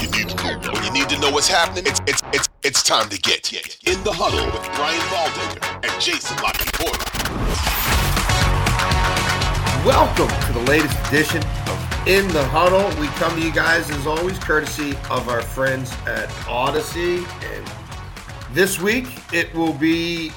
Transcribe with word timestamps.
You 0.00 0.08
need, 0.10 0.28
to 0.28 0.70
when 0.72 0.84
you 0.84 0.92
need 0.92 1.08
to 1.08 1.18
know 1.18 1.32
what's 1.32 1.48
happening, 1.48 1.84
it's 1.86 2.00
it's 2.06 2.22
it's 2.32 2.48
it's 2.62 2.82
time 2.84 3.08
to 3.08 3.18
get 3.18 3.52
in 3.52 4.04
the 4.04 4.12
huddle 4.12 4.46
with 4.46 4.62
Brian 4.76 5.00
Baldinger 5.10 5.84
and 5.84 6.00
Jason 6.00 6.36
Lockie 6.36 6.68
Welcome 9.84 10.28
to 10.46 10.52
the 10.52 10.64
latest 10.70 10.96
edition 11.08 11.42
of 11.42 12.06
In 12.06 12.28
the 12.28 12.44
Huddle. 12.44 12.88
We 13.00 13.08
come 13.16 13.34
to 13.40 13.44
you 13.44 13.52
guys 13.52 13.90
as 13.90 14.06
always, 14.06 14.38
courtesy 14.38 14.92
of 15.10 15.28
our 15.28 15.42
friends 15.42 15.92
at 16.06 16.30
Odyssey. 16.46 17.24
And 17.42 17.66
this 18.52 18.78
week 18.80 19.06
it 19.32 19.52
will 19.54 19.72
be 19.72 20.30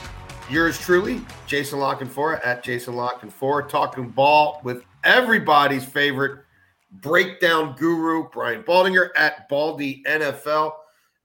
yours 0.49 0.79
truly, 0.79 1.21
Jason 1.45 1.79
Lock 1.79 2.01
and 2.01 2.11
Four 2.11 2.37
at 2.45 2.63
Jason 2.63 2.95
Lock 2.95 3.21
and 3.21 3.31
Four, 3.31 3.61
talking 3.63 4.09
ball 4.09 4.59
with 4.63 4.83
everybody's 5.03 5.85
favorite 5.85 6.45
breakdown 6.91 7.75
guru, 7.77 8.29
Brian 8.29 8.63
Baldinger 8.63 9.09
at 9.15 9.47
Baldy 9.47 10.03
NFL. 10.07 10.73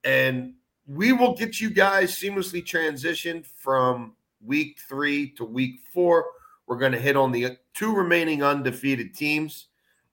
And 0.05 0.55
we 0.87 1.13
will 1.13 1.35
get 1.35 1.61
you 1.61 1.71
guys 1.71 2.13
seamlessly 2.13 2.65
transitioned 2.65 3.47
from 3.47 4.15
week 4.45 4.79
three 4.89 5.31
to 5.31 5.45
week 5.45 5.81
four. 5.93 6.27
We're 6.67 6.79
going 6.79 6.93
to 6.93 7.01
hit 7.01 7.17
on 7.17 7.33
the 7.33 7.59
two 7.75 7.95
remaining 7.95 8.43
undefeated 8.43 9.15
teams 9.15 9.67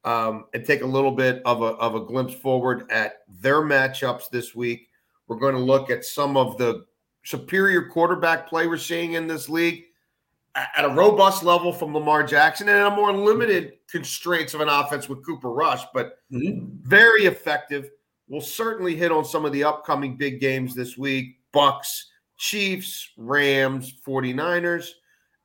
um, 0.04 0.46
and 0.54 0.66
take 0.66 0.81
a 0.81 0.88
little 0.88 1.12
bit 1.12 1.42
of 1.46 1.62
a, 1.62 1.76
of 1.78 1.96
a 1.96 2.02
glimpse 2.02 2.34
forward 2.34 2.90
at 2.92 3.20
their 3.28 3.62
matchups 3.62 4.30
this 4.30 4.56
week. 4.56 4.90
We're 5.28 5.38
going 5.38 5.56
to 5.56 5.62
look 5.62 5.90
at 5.90 6.04
some 6.04 6.36
of 6.36 6.58
the 6.58 6.86
superior 7.24 7.88
quarterback 7.88 8.48
play 8.48 8.68
we're 8.68 8.78
seeing 8.78 9.14
in 9.14 9.28
this 9.28 9.48
league 9.48 9.86
at 10.56 10.86
a 10.86 10.90
robust 10.90 11.44
level 11.44 11.73
from 11.73 11.94
Lamar 11.94 12.23
Jackson 12.23 12.70
and 12.70 12.80
a 12.80 12.92
more 12.92 13.12
limited 13.12 13.73
constraints 13.90 14.54
of 14.54 14.62
an 14.62 14.70
offense 14.70 15.09
with 15.09 15.26
Cooper 15.26 15.52
Rush, 15.52 15.84
but 15.94 16.20
mm-hmm. 16.32 16.68
very 16.82 17.26
effective. 17.26 17.90
We'll 18.28 18.42
certainly 18.42 18.96
hit 18.96 19.12
on 19.12 19.26
some 19.26 19.46
of 19.46 19.52
the 19.52 19.64
upcoming 19.64 20.16
big 20.16 20.40
games 20.40 20.76
this 20.76 20.98
week 20.98 21.38
Bucks, 21.52 22.12
Chiefs, 22.38 23.09
Rams, 23.18 23.96
49ers. 24.06 24.90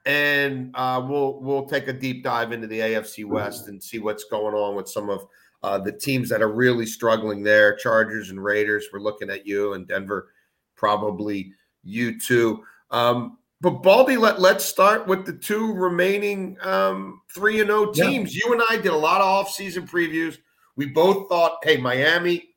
And 0.07 0.71
uh, 0.75 1.05
we'll 1.07 1.41
we'll 1.41 1.67
take 1.67 1.89
a 1.89 1.93
deep 1.93 2.25
dive 2.25 2.53
into 2.53 2.67
the 2.67 2.81
AFC 2.81 3.27
West 3.27 3.69
and 3.69 3.83
see 3.83 3.99
what's 3.99 4.25
going 4.25 4.55
on 4.55 4.75
with 4.75 4.89
some 4.89 5.11
of 5.11 5.27
uh, 5.63 5.77
the 5.79 5.93
teams 5.93 6.31
that 6.31 6.41
are 6.41 6.53
really 6.53 6.87
struggling 6.87 7.43
there. 7.43 7.77
Chargers 7.77 8.31
and 8.31 8.43
Raiders. 8.43 8.87
We're 8.91 9.01
looking 9.01 9.29
at 9.29 9.47
you 9.47 9.75
and 9.75 9.87
Denver, 9.87 10.31
probably 10.77 11.53
you 11.83 12.19
too. 12.19 12.65
Um, 12.91 13.39
but 13.61 13.83
Baldy, 13.83 14.17
let 14.17 14.41
let's 14.41 14.65
start 14.65 15.07
with 15.07 15.27
the 15.27 15.33
two 15.33 15.73
remaining 15.73 16.57
um, 16.63 17.21
three 17.35 17.61
and 17.61 17.69
zero 17.69 17.89
oh 17.89 17.93
teams. 17.93 18.35
Yeah. 18.35 18.43
You 18.47 18.53
and 18.53 18.63
I 18.71 18.77
did 18.77 18.93
a 18.93 18.97
lot 18.97 19.21
of 19.21 19.27
off-season 19.27 19.87
previews. 19.87 20.39
We 20.77 20.87
both 20.87 21.29
thought, 21.29 21.59
hey, 21.65 21.77
Miami, 21.77 22.51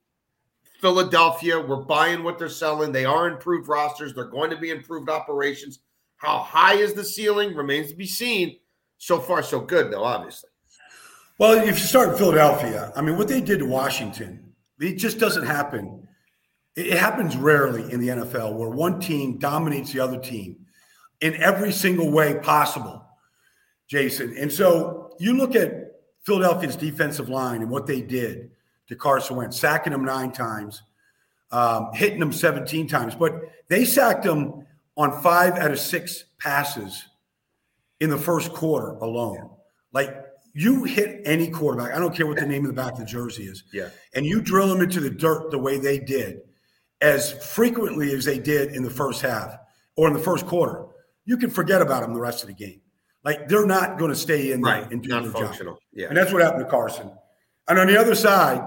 Philadelphia, 0.80 1.60
we're 1.60 1.84
buying 1.86 2.24
what 2.24 2.38
they're 2.38 2.50
selling. 2.50 2.92
They 2.92 3.06
are 3.06 3.28
improved 3.28 3.68
rosters. 3.68 4.14
They're 4.14 4.26
going 4.26 4.52
to 4.52 4.58
be 4.58 4.70
improved 4.70 5.10
operations. 5.10 5.80
How 6.18 6.38
high 6.38 6.76
is 6.76 6.94
the 6.94 7.04
ceiling 7.04 7.56
remains 7.56 7.90
to 7.90 7.96
be 7.96 8.06
seen. 8.06 8.58
So 9.00 9.20
far, 9.20 9.42
so 9.42 9.60
good, 9.60 9.92
though. 9.92 10.04
Obviously. 10.04 10.50
Well, 11.40 11.58
if 11.58 11.80
you 11.80 11.86
start 11.86 12.10
in 12.10 12.16
Philadelphia, 12.18 12.92
I 12.96 13.02
mean, 13.02 13.18
what 13.18 13.28
they 13.28 13.42
did 13.42 13.58
to 13.60 13.66
Washington, 13.66 14.54
it 14.80 14.98
just 14.98 15.18
doesn't 15.18 15.48
happen. 15.48 16.08
It 16.76 17.00
happens 17.00 17.36
rarely 17.36 17.92
in 17.92 18.00
the 18.00 18.10
NFL 18.10 18.54
where 18.54 18.70
one 18.70 19.00
team 19.00 19.40
dominates 19.40 19.92
the 19.92 20.00
other 20.00 20.20
team 20.20 20.58
in 21.22 21.36
every 21.36 21.72
single 21.72 22.12
way 22.12 22.36
possible, 22.36 23.04
Jason. 23.88 24.36
And 24.38 24.52
so 24.52 25.16
you 25.20 25.34
look 25.34 25.56
at 25.56 25.92
Philadelphia's 26.24 26.76
defensive 26.76 27.30
line 27.30 27.62
and 27.62 27.70
what 27.70 27.88
they 27.88 28.02
did 28.02 28.52
to 28.88 28.96
Carson 28.96 29.38
Wentz, 29.38 29.60
sacking 29.60 29.94
him 29.94 30.04
nine 30.04 30.32
times, 30.32 30.82
um, 31.52 31.92
hitting 31.94 32.22
him 32.22 32.32
17 32.32 32.88
times, 32.88 33.16
but 33.16 33.42
they 33.68 33.86
sacked 33.86 34.26
him 34.26 34.66
on 34.98 35.22
five 35.22 35.54
out 35.56 35.72
of 35.72 35.80
six 35.80 36.26
passes 36.40 37.06
in 38.00 38.10
the 38.10 38.18
first 38.18 38.52
quarter 38.54 38.94
alone. 38.96 39.50
Like 39.94 40.26
you 40.54 40.84
hit 40.84 41.22
any 41.26 41.50
quarterback, 41.50 41.94
I 41.96 42.00
don't 42.00 42.16
care 42.16 42.28
what 42.28 42.38
the 42.38 42.46
name 42.46 42.66
of 42.66 42.76
the 42.76 42.82
back 42.82 42.94
of 42.94 43.00
the 43.00 43.06
jersey 43.06 43.44
is, 43.44 43.64
yeah, 43.72 43.90
and 44.14 44.26
you 44.26 44.42
drill 44.42 44.68
them 44.68 44.82
into 44.82 45.00
the 45.00 45.10
dirt 45.10 45.52
the 45.52 45.58
way 45.58 45.78
they 45.78 46.00
did, 46.00 46.42
as 47.02 47.32
frequently 47.32 48.14
as 48.14 48.26
they 48.26 48.40
did 48.40 48.76
in 48.76 48.84
the 48.84 48.90
first 48.90 49.22
half 49.22 49.58
or 49.96 50.08
in 50.08 50.14
the 50.14 50.20
first 50.20 50.46
quarter 50.46 50.86
you 51.26 51.38
can 51.38 51.50
forget 51.50 51.82
about 51.82 52.02
them 52.02 52.14
the 52.14 52.20
rest 52.20 52.44
of 52.44 52.48
the 52.48 52.56
game. 52.56 52.82
Like 53.24 53.48
they're 53.48 53.66
not 53.66 54.00
going 54.00 54.10
to 54.10 54.16
stay 54.16 54.52
in 54.52 54.62
right. 54.62 54.82
there 54.82 54.92
and 54.92 55.04
do 55.04 55.10
not 55.10 55.26
functional. 55.28 55.76
Job. 55.76 55.82
Yeah. 55.94 56.08
And 56.08 56.18
that's 56.18 56.32
what 56.32 56.42
happened 56.42 56.66
to 56.66 56.70
Carson. 56.70 57.12
And 57.68 57.80
on 57.80 57.88
the 57.88 58.00
other 58.00 58.16
side, 58.16 58.62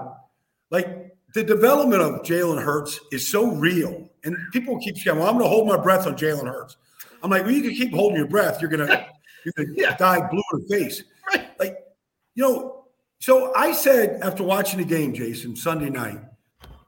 like 0.71 1.13
the 1.33 1.43
development 1.43 2.01
of 2.01 2.21
Jalen 2.21 2.63
Hurts 2.63 2.99
is 3.11 3.29
so 3.29 3.47
real. 3.47 4.09
And 4.23 4.37
people 4.51 4.79
keep 4.79 4.97
saying, 4.97 5.17
well, 5.17 5.27
I'm 5.27 5.33
going 5.33 5.45
to 5.45 5.49
hold 5.49 5.67
my 5.67 5.77
breath 5.77 6.07
on 6.07 6.15
Jalen 6.15 6.45
Hurts. 6.45 6.77
I'm 7.21 7.29
like, 7.29 7.43
well, 7.43 7.51
you 7.51 7.61
can 7.61 7.71
keep 7.71 7.93
holding 7.93 8.17
your 8.17 8.27
breath. 8.27 8.61
You're 8.61 8.69
going 8.69 8.87
to 8.87 9.07
you're 9.43 9.53
gonna 9.55 9.69
yeah. 9.75 9.95
die 9.97 10.27
blue 10.29 10.41
in 10.53 10.65
the 10.65 10.67
face. 10.67 11.03
Right. 11.33 11.59
Like, 11.59 11.77
you 12.35 12.43
know, 12.43 12.85
so 13.19 13.53
I 13.55 13.71
said 13.71 14.21
after 14.21 14.43
watching 14.43 14.79
the 14.79 14.85
game, 14.85 15.13
Jason, 15.13 15.55
Sunday 15.55 15.89
night, 15.89 16.19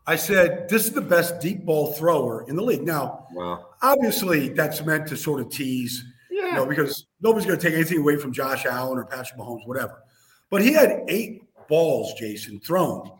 I 0.07 0.15
said, 0.15 0.69
this 0.69 0.85
is 0.85 0.91
the 0.91 1.01
best 1.01 1.41
deep 1.41 1.65
ball 1.65 1.93
thrower 1.93 2.45
in 2.47 2.55
the 2.55 2.63
league. 2.63 2.83
Now, 2.83 3.27
wow. 3.33 3.67
obviously, 3.81 4.49
that's 4.49 4.83
meant 4.85 5.05
to 5.09 5.17
sort 5.17 5.41
of 5.41 5.49
tease, 5.49 6.01
yeah. 6.31 6.45
you 6.45 6.53
know, 6.53 6.65
because 6.65 7.07
nobody's 7.21 7.45
going 7.45 7.59
to 7.59 7.65
take 7.65 7.75
anything 7.75 7.99
away 7.99 8.15
from 8.15 8.31
Josh 8.31 8.65
Allen 8.65 8.97
or 8.97 9.05
Patrick 9.05 9.37
Mahomes, 9.37 9.67
whatever. 9.67 10.01
But 10.49 10.61
he 10.61 10.71
had 10.71 11.03
eight 11.09 11.43
balls, 11.67 12.13
Jason, 12.13 12.61
thrown 12.61 13.11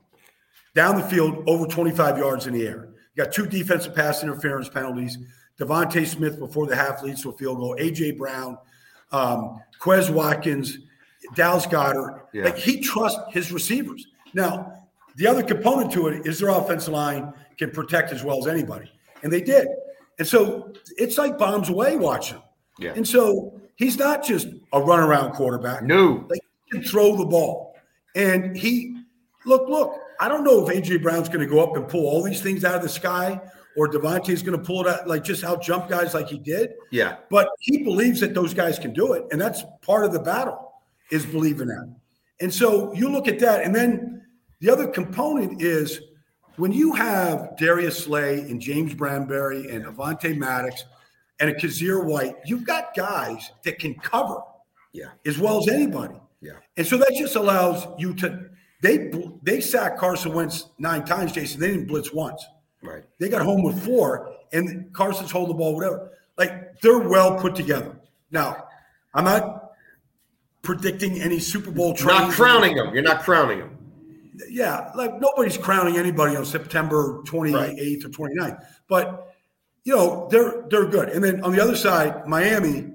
down 0.76 0.96
the 0.96 1.04
field 1.08 1.44
over 1.48 1.66
25 1.66 2.18
yards 2.18 2.48
in 2.48 2.54
the 2.54 2.66
air. 2.66 2.90
You 3.16 3.24
got 3.24 3.34
two 3.34 3.48
defensive 3.48 3.94
pass 3.94 4.24
interference 4.24 4.70
penalties. 4.70 5.18
DeVonta 5.60 6.06
Smith 6.06 6.40
before 6.40 6.68
the 6.68 6.76
half 6.76 7.02
leads 7.04 7.22
to 7.24 7.32
a 7.32 7.34
field 7.34 7.58
goal. 7.58 7.76
AJ 7.80 8.18
Brown, 8.18 8.58
um, 9.12 9.60
Quez 9.82 10.10
Watkins, 10.10 10.78
Dallas 11.34 11.66
Goedert. 11.66 12.22
Yeah. 12.32 12.46
Like 12.46 12.58
he 12.58 12.80
trusts 12.80 13.20
his 13.34 13.52
receivers. 13.52 14.06
Now, 14.34 14.87
the 15.18 15.28
other 15.28 15.44
component 15.44 15.92
to 15.94 16.08
it 16.08 16.26
is 16.26 16.40
their 16.40 16.50
offensive 16.50 16.94
line 16.94 17.34
can 17.58 17.72
protect 17.72 18.12
as 18.12 18.24
well 18.24 18.40
as 18.40 18.48
anybody. 18.48 18.92
And 19.24 19.34
they 19.34 19.42
did. 19.42 19.68
And 20.20 20.28
so 20.28 20.74
it's 20.98 21.18
like 21.18 21.38
bombs 21.38 21.70
away 21.70 21.98
watching. 21.98 22.42
Yeah. 22.80 22.94
And 22.96 23.08
so 23.08 23.60
he's 23.76 23.98
not 23.98 24.24
just 24.24 24.48
a 24.74 24.80
runaround 24.80 25.34
quarterback. 25.34 25.84
No. 25.84 26.26
they 26.30 26.40
can 26.72 26.84
throw 26.84 27.16
the 27.16 27.26
ball. 27.26 27.76
And 28.16 28.56
he 28.56 28.96
look, 29.46 29.68
look, 29.68 29.94
I 30.20 30.28
don't 30.28 30.44
know 30.44 30.68
if 30.68 30.76
AJ 30.76 31.02
Brown's 31.02 31.30
going 31.30 31.40
to 31.40 31.48
go 31.48 31.64
up 31.64 31.76
and 31.76 31.88
pull 31.88 32.06
all 32.06 32.22
these 32.22 32.42
things 32.42 32.64
out 32.64 32.76
of 32.76 32.82
the 32.84 32.90
sky 32.90 33.42
or 33.76 33.88
DeVonta's 33.88 34.42
going 34.44 34.58
to 34.58 34.64
pull 34.64 34.82
it 34.82 34.88
out, 34.88 35.08
like 35.08 35.24
just 35.24 35.44
out 35.44 35.62
jump 35.62 35.90
guys 35.90 36.14
like 36.14 36.28
he 36.28 36.38
did. 36.38 36.74
Yeah. 36.92 37.18
But 37.30 37.50
he 37.60 37.84
believes 37.84 38.20
that 38.20 38.34
those 38.34 38.54
guys 38.54 38.78
can 38.78 38.94
do 38.94 39.14
it. 39.14 39.26
And 39.32 39.40
that's 39.42 39.64
part 39.82 40.06
of 40.06 40.14
the 40.14 40.20
battle 40.20 40.74
is 41.12 41.26
believing 41.26 41.68
that. 41.68 41.96
And 42.40 42.54
so 42.54 42.94
you 42.94 43.10
look 43.10 43.28
at 43.28 43.40
that. 43.40 43.64
And 43.64 43.74
then 43.74 44.27
the 44.60 44.70
other 44.70 44.88
component 44.88 45.62
is 45.62 46.02
when 46.58 46.72
you 46.72 46.94
have 46.94 47.56
Darius 47.58 48.04
Slay 48.04 48.40
and 48.40 48.60
James 48.60 48.94
Bradberry 48.94 49.74
and 49.74 49.86
Avonte 49.86 50.36
Maddox 50.36 50.84
and 51.40 51.50
a 51.50 51.54
Kyzir 51.54 52.04
White, 52.04 52.36
you've 52.46 52.66
got 52.66 52.96
guys 52.96 53.52
that 53.64 53.78
can 53.78 53.94
cover 53.96 54.40
yeah. 54.92 55.10
as 55.26 55.38
well 55.38 55.60
as 55.60 55.68
anybody. 55.68 56.16
Yeah. 56.42 56.54
And 56.76 56.86
so 56.86 56.98
that 56.98 57.14
just 57.18 57.36
allows 57.36 57.88
you 58.00 58.14
to 58.16 58.50
they 58.82 59.12
they 59.42 59.60
sacked 59.60 60.00
Carson 60.00 60.34
Wentz 60.34 60.70
nine 60.78 61.04
times, 61.04 61.32
Jason. 61.32 61.60
They 61.60 61.70
didn't 61.70 61.88
blitz 61.88 62.14
once. 62.14 62.46
Right. 62.84 63.04
They 63.20 63.28
got 63.28 63.42
home 63.42 63.64
with 63.64 63.84
four, 63.84 64.36
and 64.54 64.94
Carson's 64.94 65.32
holding 65.32 65.56
the 65.56 65.58
ball, 65.58 65.74
whatever. 65.74 66.12
Like 66.38 66.80
they're 66.82 67.00
well 67.00 67.40
put 67.40 67.56
together. 67.56 68.00
Now, 68.30 68.66
I'm 69.16 69.26
not 69.26 69.72
predicting 70.62 71.20
any 71.22 71.40
Super 71.40 71.72
Bowl. 71.72 71.96
Not 72.04 72.32
crowning 72.32 72.76
them. 72.76 72.94
You're 72.94 73.04
not 73.04 73.24
crowning 73.24 73.60
them 73.60 73.77
yeah, 74.50 74.92
like 74.96 75.20
nobody's 75.20 75.58
crowning 75.58 75.98
anybody 75.98 76.36
on 76.36 76.46
September 76.46 77.22
28th 77.26 77.54
right. 77.54 78.06
or 78.06 78.10
29th. 78.10 78.66
But 78.88 79.34
you 79.84 79.96
know, 79.96 80.28
they're 80.30 80.66
they're 80.70 80.88
good. 80.88 81.10
And 81.10 81.24
then 81.24 81.44
on 81.44 81.52
the 81.52 81.62
other 81.62 81.76
side, 81.76 82.28
Miami, 82.28 82.94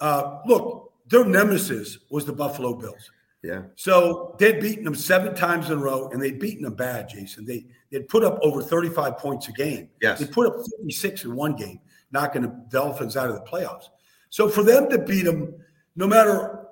uh, 0.00 0.40
look, 0.46 0.92
their 1.08 1.24
nemesis 1.24 1.98
was 2.10 2.24
the 2.24 2.32
Buffalo 2.32 2.74
Bills. 2.74 3.10
Yeah. 3.42 3.62
So 3.74 4.36
they'd 4.38 4.60
beaten 4.60 4.84
them 4.84 4.94
seven 4.94 5.34
times 5.34 5.68
in 5.68 5.78
a 5.78 5.82
row, 5.82 6.08
and 6.10 6.22
they'd 6.22 6.38
beaten 6.38 6.62
them 6.62 6.74
bad, 6.74 7.08
Jason. 7.08 7.44
They 7.44 7.66
they'd 7.90 8.08
put 8.08 8.24
up 8.24 8.38
over 8.42 8.62
35 8.62 9.18
points 9.18 9.48
a 9.48 9.52
game. 9.52 9.88
Yes. 10.00 10.20
They 10.20 10.26
put 10.26 10.46
up 10.46 10.54
56 10.78 11.24
in 11.24 11.34
one 11.34 11.56
game, 11.56 11.80
knocking 12.12 12.42
the 12.42 12.66
Dolphins 12.70 13.16
out 13.16 13.30
of 13.30 13.34
the 13.34 13.42
playoffs. 13.42 13.86
So 14.30 14.48
for 14.48 14.62
them 14.62 14.88
to 14.90 14.98
beat 14.98 15.24
them, 15.24 15.54
no 15.96 16.06
matter 16.06 16.66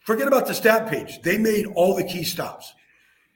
forget 0.00 0.26
about 0.28 0.46
the 0.46 0.54
stat 0.54 0.88
page, 0.88 1.22
they 1.22 1.38
made 1.38 1.66
all 1.74 1.94
the 1.94 2.04
key 2.04 2.24
stops. 2.24 2.74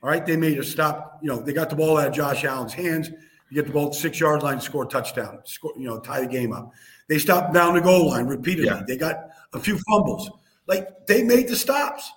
All 0.03 0.09
right. 0.09 0.25
They 0.25 0.37
made 0.37 0.59
a 0.59 0.65
stop, 0.65 1.19
you 1.23 1.29
know, 1.29 1.41
they 1.41 1.53
got 1.53 1.71
the 1.71 1.77
ball 1.77 1.99
out 1.99 2.09
of 2.09 2.15
Josh 2.15 2.45
Allen's 2.45 2.73
hands. 2.73 3.11
You 3.11 3.55
get 3.55 3.67
the 3.67 3.73
ball 3.73 3.89
at 3.89 3.95
six 3.95 4.19
yard 4.21 4.43
line, 4.43 4.61
score 4.61 4.85
a 4.85 4.89
touchdown, 4.89 5.41
score, 5.45 5.73
you 5.77 5.87
know, 5.87 5.99
tie 5.99 6.21
the 6.21 6.27
game 6.27 6.53
up. 6.53 6.73
They 7.09 7.19
stopped 7.19 7.53
down 7.53 7.75
the 7.75 7.81
goal 7.81 8.09
line 8.09 8.27
repeatedly. 8.27 8.67
Yeah. 8.71 8.83
They 8.87 8.97
got 8.97 9.31
a 9.53 9.59
few 9.59 9.79
fumbles. 9.91 10.31
Like 10.67 11.07
they 11.07 11.23
made 11.25 11.49
the 11.49 11.57
stops. 11.57 12.11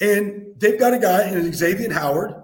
And 0.00 0.54
they've 0.58 0.78
got 0.78 0.92
a 0.94 0.98
guy 0.98 1.28
in 1.30 1.52
Xavier 1.52 1.92
Howard 1.92 2.42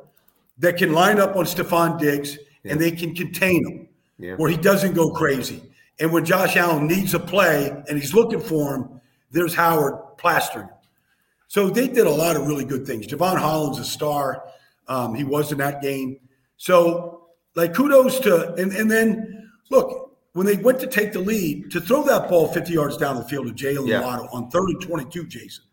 that 0.59 0.77
can 0.77 0.93
line 0.93 1.19
up 1.19 1.35
on 1.37 1.45
Stefon 1.45 1.99
Diggs 1.99 2.39
and 2.65 2.81
they 2.81 2.91
can 2.93 3.15
contain 3.15 3.67
him 3.67 3.89
Yeah. 4.19 4.35
where 4.37 4.49
he 4.51 4.57
doesn't 4.57 4.95
go 4.95 5.11
crazy. 5.11 5.63
And 5.99 6.13
when 6.13 6.25
Josh 6.25 6.57
Allen 6.57 6.87
needs 6.87 7.15
a 7.15 7.19
play 7.19 7.71
and 7.89 7.99
he's 7.99 8.15
looking 8.15 8.41
for 8.41 8.77
him, 8.77 9.01
there's 9.33 9.55
Howard 9.55 10.17
plastering 10.17 10.67
him. 10.69 10.75
So 11.49 11.69
they 11.71 11.89
did 11.89 12.07
a 12.07 12.11
lot 12.11 12.37
of 12.37 12.47
really 12.47 12.65
good 12.65 12.87
things. 12.87 13.07
Jevon 13.09 13.39
Holland's 13.39 13.79
a 13.81 13.85
star. 13.85 14.45
Um, 14.89 15.15
he 15.15 15.25
was 15.25 15.53
in 15.53 15.59
that 15.59 15.83
game. 15.83 16.19
So, 16.57 17.29
like, 17.55 17.75
kudos 17.75 18.21
to, 18.21 18.55
and, 18.55 18.73
and 18.73 18.91
then 18.91 19.51
look, 19.71 20.17
when 20.33 20.47
they 20.47 20.57
went 20.57 20.81
to 20.81 20.87
take 20.87 21.13
the 21.13 21.19
lead, 21.21 21.71
to 21.71 21.81
throw 21.81 22.03
that 22.05 22.29
ball 22.29 22.49
50 22.49 22.73
yards 22.73 22.97
down 22.97 23.17
the 23.17 23.25
field 23.25 23.47
to 23.47 23.53
Jalen 23.53 23.89
Yeah. 23.89 24.01
Waddle 24.03 24.29
on 24.33 24.51
30 24.51 24.75
22, 24.75 25.27
Jason, 25.27 25.65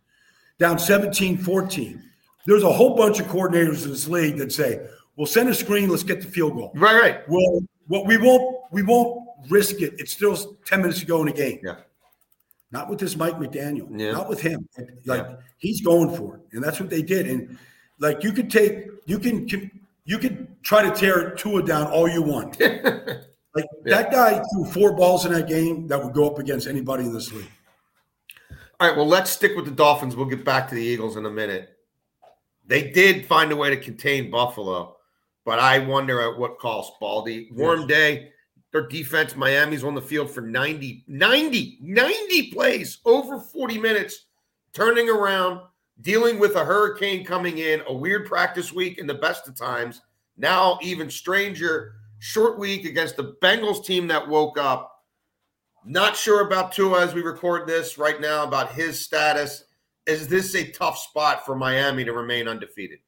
down 0.59 0.79
17 0.79 1.37
14. 1.37 2.01
There's 2.45 2.63
a 2.63 2.71
whole 2.71 2.95
bunch 2.95 3.19
of 3.19 3.27
coordinators 3.27 3.85
in 3.85 3.91
this 3.91 4.07
league 4.07 4.37
that 4.37 4.51
say, 4.51 4.85
we'll 5.15 5.25
send 5.27 5.49
a 5.49 5.53
screen, 5.55 5.89
let's 5.89 6.03
get 6.03 6.21
the 6.21 6.27
field 6.27 6.53
goal. 6.53 6.71
Right, 6.75 6.99
right. 6.99 7.29
Well, 7.29 7.61
what 7.87 8.05
we 8.05 8.17
won't 8.17 8.57
we 8.71 8.81
won't 8.83 9.27
risk 9.49 9.81
it. 9.81 9.93
It's 9.99 10.11
still 10.11 10.35
ten 10.65 10.81
minutes 10.81 10.99
to 10.99 11.05
go 11.05 11.19
in 11.21 11.27
the 11.27 11.33
game. 11.33 11.59
Yeah. 11.63 11.75
Not 12.71 12.89
with 12.89 12.99
this 12.99 13.15
Mike 13.15 13.35
McDaniel. 13.35 13.87
Yeah. 13.99 14.11
Not 14.11 14.27
with 14.27 14.41
him. 14.41 14.67
Like 15.05 15.21
Yeah. 15.21 15.35
he's 15.57 15.81
going 15.81 16.15
for 16.15 16.37
it, 16.37 16.41
and 16.53 16.63
that's 16.63 16.79
what 16.79 16.89
they 16.89 17.01
did. 17.03 17.27
And 17.27 17.57
like 17.99 18.23
you 18.23 18.31
could 18.31 18.49
take, 18.49 18.87
you 19.05 19.19
can 19.19 19.47
you 20.05 20.19
could 20.19 20.47
try 20.63 20.83
to 20.83 20.91
tear 20.91 21.31
Tua 21.31 21.63
down 21.63 21.87
all 21.87 22.07
you 22.07 22.21
want. 22.21 22.59
like 23.55 23.65
that 23.85 24.11
guy 24.11 24.41
threw 24.53 24.65
four 24.65 24.93
balls 24.93 25.25
in 25.25 25.33
that 25.33 25.47
game 25.47 25.87
that 25.87 26.03
would 26.03 26.13
go 26.13 26.29
up 26.29 26.39
against 26.39 26.67
anybody 26.67 27.05
in 27.05 27.13
this 27.13 27.31
league. 27.31 27.49
All 28.79 28.89
right, 28.89 28.97
well, 28.97 29.07
let's 29.07 29.31
stick 29.31 29.55
with 29.55 29.65
the 29.65 29.71
Dolphins. 29.71 30.15
We'll 30.15 30.25
get 30.25 30.43
back 30.43 30.67
to 30.69 30.75
the 30.75 30.81
Eagles 30.81 31.15
in 31.15 31.25
a 31.25 31.31
minute. 31.31 31.69
They 32.67 32.91
did 32.91 33.25
find 33.25 33.51
a 33.51 33.55
way 33.55 33.69
to 33.69 33.77
contain 33.77 34.29
Buffalo, 34.29 34.97
but 35.45 35.59
I 35.59 35.79
wonder 35.79 36.21
at 36.21 36.37
what 36.37 36.59
cost, 36.59 36.93
Baldy. 36.99 37.49
Warm 37.53 37.87
day, 37.87 38.31
their 38.71 38.87
defense, 38.87 39.35
Miami's 39.35 39.83
on 39.83 39.95
the 39.95 40.01
field 40.01 40.29
for 40.29 40.41
90, 40.41 41.05
90, 41.07 41.77
90 41.81 42.51
plays, 42.51 42.97
over 43.05 43.39
40 43.39 43.77
minutes, 43.77 44.25
turning 44.73 45.09
around, 45.09 45.61
dealing 46.01 46.39
with 46.39 46.55
a 46.55 46.65
hurricane 46.65 47.25
coming 47.25 47.59
in, 47.59 47.81
a 47.87 47.93
weird 47.93 48.25
practice 48.25 48.73
week 48.73 48.97
in 48.97 49.07
the 49.07 49.13
best 49.13 49.47
of 49.47 49.55
times. 49.55 50.01
Now, 50.37 50.77
even 50.81 51.09
stranger, 51.09 51.93
short 52.19 52.59
week 52.59 52.85
against 52.85 53.15
the 53.15 53.35
Bengals 53.41 53.85
team 53.85 54.07
that 54.07 54.27
woke 54.27 54.57
up. 54.57 54.91
Not 55.85 56.15
sure 56.15 56.45
about 56.45 56.71
Tua 56.71 57.01
as 57.01 57.13
we 57.13 57.21
record 57.21 57.67
this 57.67 57.97
right 57.97 58.19
now 58.19 58.43
about 58.43 58.73
his 58.73 58.99
status. 58.99 59.65
Is 60.07 60.27
this 60.27 60.55
a 60.55 60.71
tough 60.71 60.97
spot 60.97 61.45
for 61.45 61.55
Miami 61.55 62.03
to 62.03 62.11
remain 62.11 62.47
undefeated? 62.47 62.99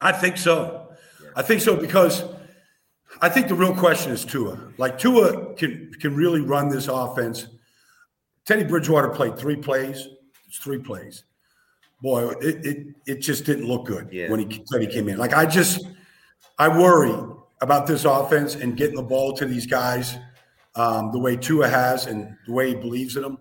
I 0.00 0.12
think 0.12 0.36
so. 0.36 0.92
I 1.36 1.42
think 1.42 1.60
so 1.60 1.76
because 1.76 2.24
I 3.20 3.28
think 3.28 3.48
the 3.48 3.54
real 3.54 3.74
question 3.74 4.12
is 4.12 4.24
Tua. 4.24 4.58
Like 4.78 4.98
Tua 4.98 5.54
can 5.54 5.92
can 6.00 6.14
really 6.14 6.40
run 6.40 6.68
this 6.68 6.88
offense. 6.88 7.46
Teddy 8.44 8.64
Bridgewater 8.64 9.10
played 9.10 9.38
three 9.38 9.56
plays. 9.56 10.08
It's 10.46 10.58
three 10.58 10.78
plays. 10.78 11.24
Boy, 12.00 12.28
it 12.40 12.64
it, 12.66 12.86
it 13.06 13.14
just 13.16 13.44
didn't 13.44 13.66
look 13.66 13.86
good 13.86 14.08
Yeah. 14.12 14.30
when 14.30 14.40
he 14.48 14.64
Teddy 14.70 14.86
came 14.86 15.08
in. 15.08 15.18
Like 15.18 15.32
I 15.34 15.46
just 15.46 15.84
I 16.58 16.68
worry 16.68 17.14
about 17.60 17.86
this 17.86 18.04
offense 18.04 18.54
and 18.54 18.76
getting 18.76 18.96
the 18.96 19.02
ball 19.02 19.32
to 19.34 19.44
these 19.46 19.66
guys 19.66 20.16
um, 20.76 21.10
the 21.10 21.18
way 21.18 21.36
Tua 21.36 21.68
has 21.68 22.06
and 22.06 22.36
the 22.46 22.52
way 22.52 22.68
he 22.68 22.74
believes 22.76 23.16
in 23.16 23.22
them. 23.22 23.38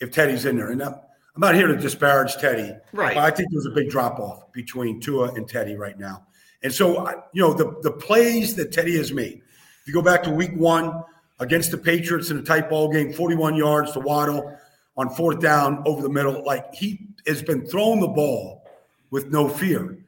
If 0.00 0.10
Teddy's 0.12 0.44
in 0.44 0.56
there, 0.56 0.70
and 0.70 0.82
I'm, 0.82 0.92
I'm 0.94 1.40
not 1.40 1.54
here 1.54 1.66
to 1.66 1.76
disparage 1.76 2.36
Teddy, 2.36 2.72
Right. 2.92 3.14
But 3.14 3.24
I 3.24 3.30
think 3.30 3.48
there's 3.50 3.66
a 3.66 3.70
big 3.70 3.90
drop 3.90 4.20
off 4.20 4.52
between 4.52 5.00
Tua 5.00 5.32
and 5.34 5.48
Teddy 5.48 5.74
right 5.76 5.98
now. 5.98 6.26
And 6.62 6.72
so, 6.72 7.08
you 7.32 7.42
know, 7.42 7.52
the 7.54 7.76
the 7.82 7.90
plays 7.92 8.54
that 8.56 8.72
Teddy 8.72 8.96
has 8.96 9.12
made. 9.12 9.40
If 9.82 9.88
you 9.88 9.92
go 9.94 10.02
back 10.02 10.22
to 10.24 10.30
Week 10.30 10.52
One 10.54 11.02
against 11.40 11.70
the 11.70 11.78
Patriots 11.78 12.30
in 12.30 12.38
a 12.38 12.42
tight 12.42 12.68
ball 12.70 12.88
game, 12.92 13.12
41 13.12 13.56
yards 13.56 13.92
to 13.92 14.00
Waddle 14.00 14.56
on 14.96 15.10
fourth 15.10 15.40
down 15.40 15.82
over 15.86 16.02
the 16.02 16.08
middle, 16.08 16.44
like 16.44 16.74
he 16.74 17.08
has 17.26 17.42
been 17.42 17.66
throwing 17.66 18.00
the 18.00 18.08
ball 18.08 18.66
with 19.10 19.30
no 19.30 19.48
fear. 19.48 19.98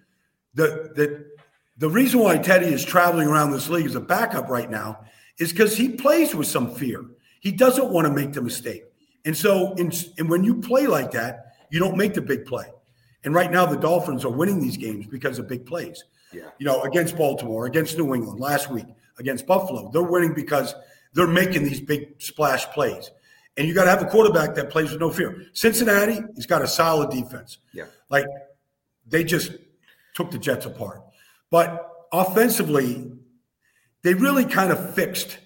The 0.55 0.91
the 0.95 1.27
the 1.77 1.89
reason 1.89 2.21
why 2.21 2.39
Teddy 2.39 2.67
is 2.67 2.85
traveling 2.85 3.29
around 3.29 3.53
this 3.53 3.69
league 3.69 3.87
as 3.87 3.95
a 3.95 4.01
backup 4.01 4.49
right 4.49 4.71
now 4.71 5.01
is 5.39 5.53
because 5.53 5.77
he 5.77 5.91
plays 5.91 6.35
with 6.35 6.49
some 6.49 6.75
fear. 6.75 7.05
He 7.41 7.53
doesn't 7.53 7.91
want 7.91 8.07
to 8.07 8.13
make 8.13 8.33
the 8.33 8.43
mistake. 8.43 8.85
And 9.25 9.37
so, 9.37 9.75
in, 9.75 9.93
and 10.19 10.29
when 10.29 10.43
you 10.43 10.61
play 10.61 10.87
like 10.87 11.13
that, 11.13 11.55
you 11.71 11.79
don't 11.79 11.97
make 11.97 12.15
the 12.15 12.21
big 12.21 12.47
play. 12.47 12.67
And 13.25 13.35
right 13.35 13.51
now, 13.51 13.67
the 13.67 13.77
Dolphins 13.77 14.25
are 14.25 14.31
winning 14.31 14.61
these 14.61 14.77
games 14.77 15.07
because 15.07 15.39
of 15.39 15.47
big 15.47 15.67
plays. 15.67 16.03
Yeah. 16.33 16.51
You 16.59 16.67
know, 16.67 16.83
against 16.83 17.17
Baltimore, 17.17 17.67
against 17.67 17.97
New 17.97 18.15
England, 18.15 18.41
last 18.41 18.71
week, 18.71 18.87
against 19.19 19.47
Buffalo, 19.47 19.91
they're 19.93 20.03
winning 20.03 20.35
because 20.35 20.75
they're 21.13 21.27
making 21.27 21.65
these 21.65 21.81
big 21.81 22.21
splash 22.21 22.67
plays. 22.67 23.11
And 23.59 23.67
you 23.67 23.75
got 23.75 23.85
to 23.85 23.91
have 23.91 24.03
a 24.03 24.07
quarterback 24.07 24.55
that 24.55 24.71
plays 24.71 24.93
with 24.93 25.01
no 25.01 25.11
fear. 25.11 25.47
Cincinnati, 25.53 26.23
he's 26.37 26.47
got 26.47 26.63
a 26.63 26.69
solid 26.69 27.11
defense. 27.11 27.59
Yeah. 27.73 27.87
Like 28.09 28.25
they 29.07 29.25
just 29.25 29.53
took 30.15 30.31
the 30.31 30.39
Jets 30.39 30.65
apart. 30.65 31.03
But 31.51 31.91
offensively, 32.13 33.11
they 34.03 34.15
really 34.15 34.45
kind 34.45 34.71
of 34.71 34.95
fixed 34.95 35.39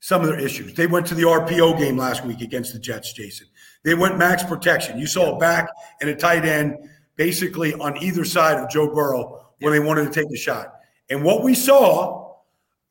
some 0.00 0.22
of 0.22 0.28
their 0.28 0.38
issues. 0.38 0.74
They 0.74 0.86
went 0.86 1.06
to 1.08 1.14
the 1.14 1.24
RPO 1.24 1.78
game 1.78 1.98
last 1.98 2.24
week 2.24 2.40
against 2.40 2.72
the 2.72 2.78
Jets, 2.78 3.12
Jason. 3.12 3.46
They 3.84 3.94
went 3.94 4.16
max 4.16 4.42
protection. 4.42 4.98
You 4.98 5.06
saw 5.06 5.36
a 5.36 5.38
back 5.38 5.68
and 6.00 6.08
a 6.08 6.14
tight 6.14 6.44
end 6.44 6.76
basically 7.16 7.74
on 7.74 7.96
either 8.02 8.24
side 8.24 8.62
of 8.62 8.70
Joe 8.70 8.92
Burrow 8.94 9.46
when 9.60 9.72
they 9.72 9.80
wanted 9.80 10.04
to 10.04 10.10
take 10.10 10.30
the 10.30 10.36
shot. 10.36 10.74
And 11.10 11.22
what 11.22 11.42
we 11.42 11.54
saw, 11.54 12.36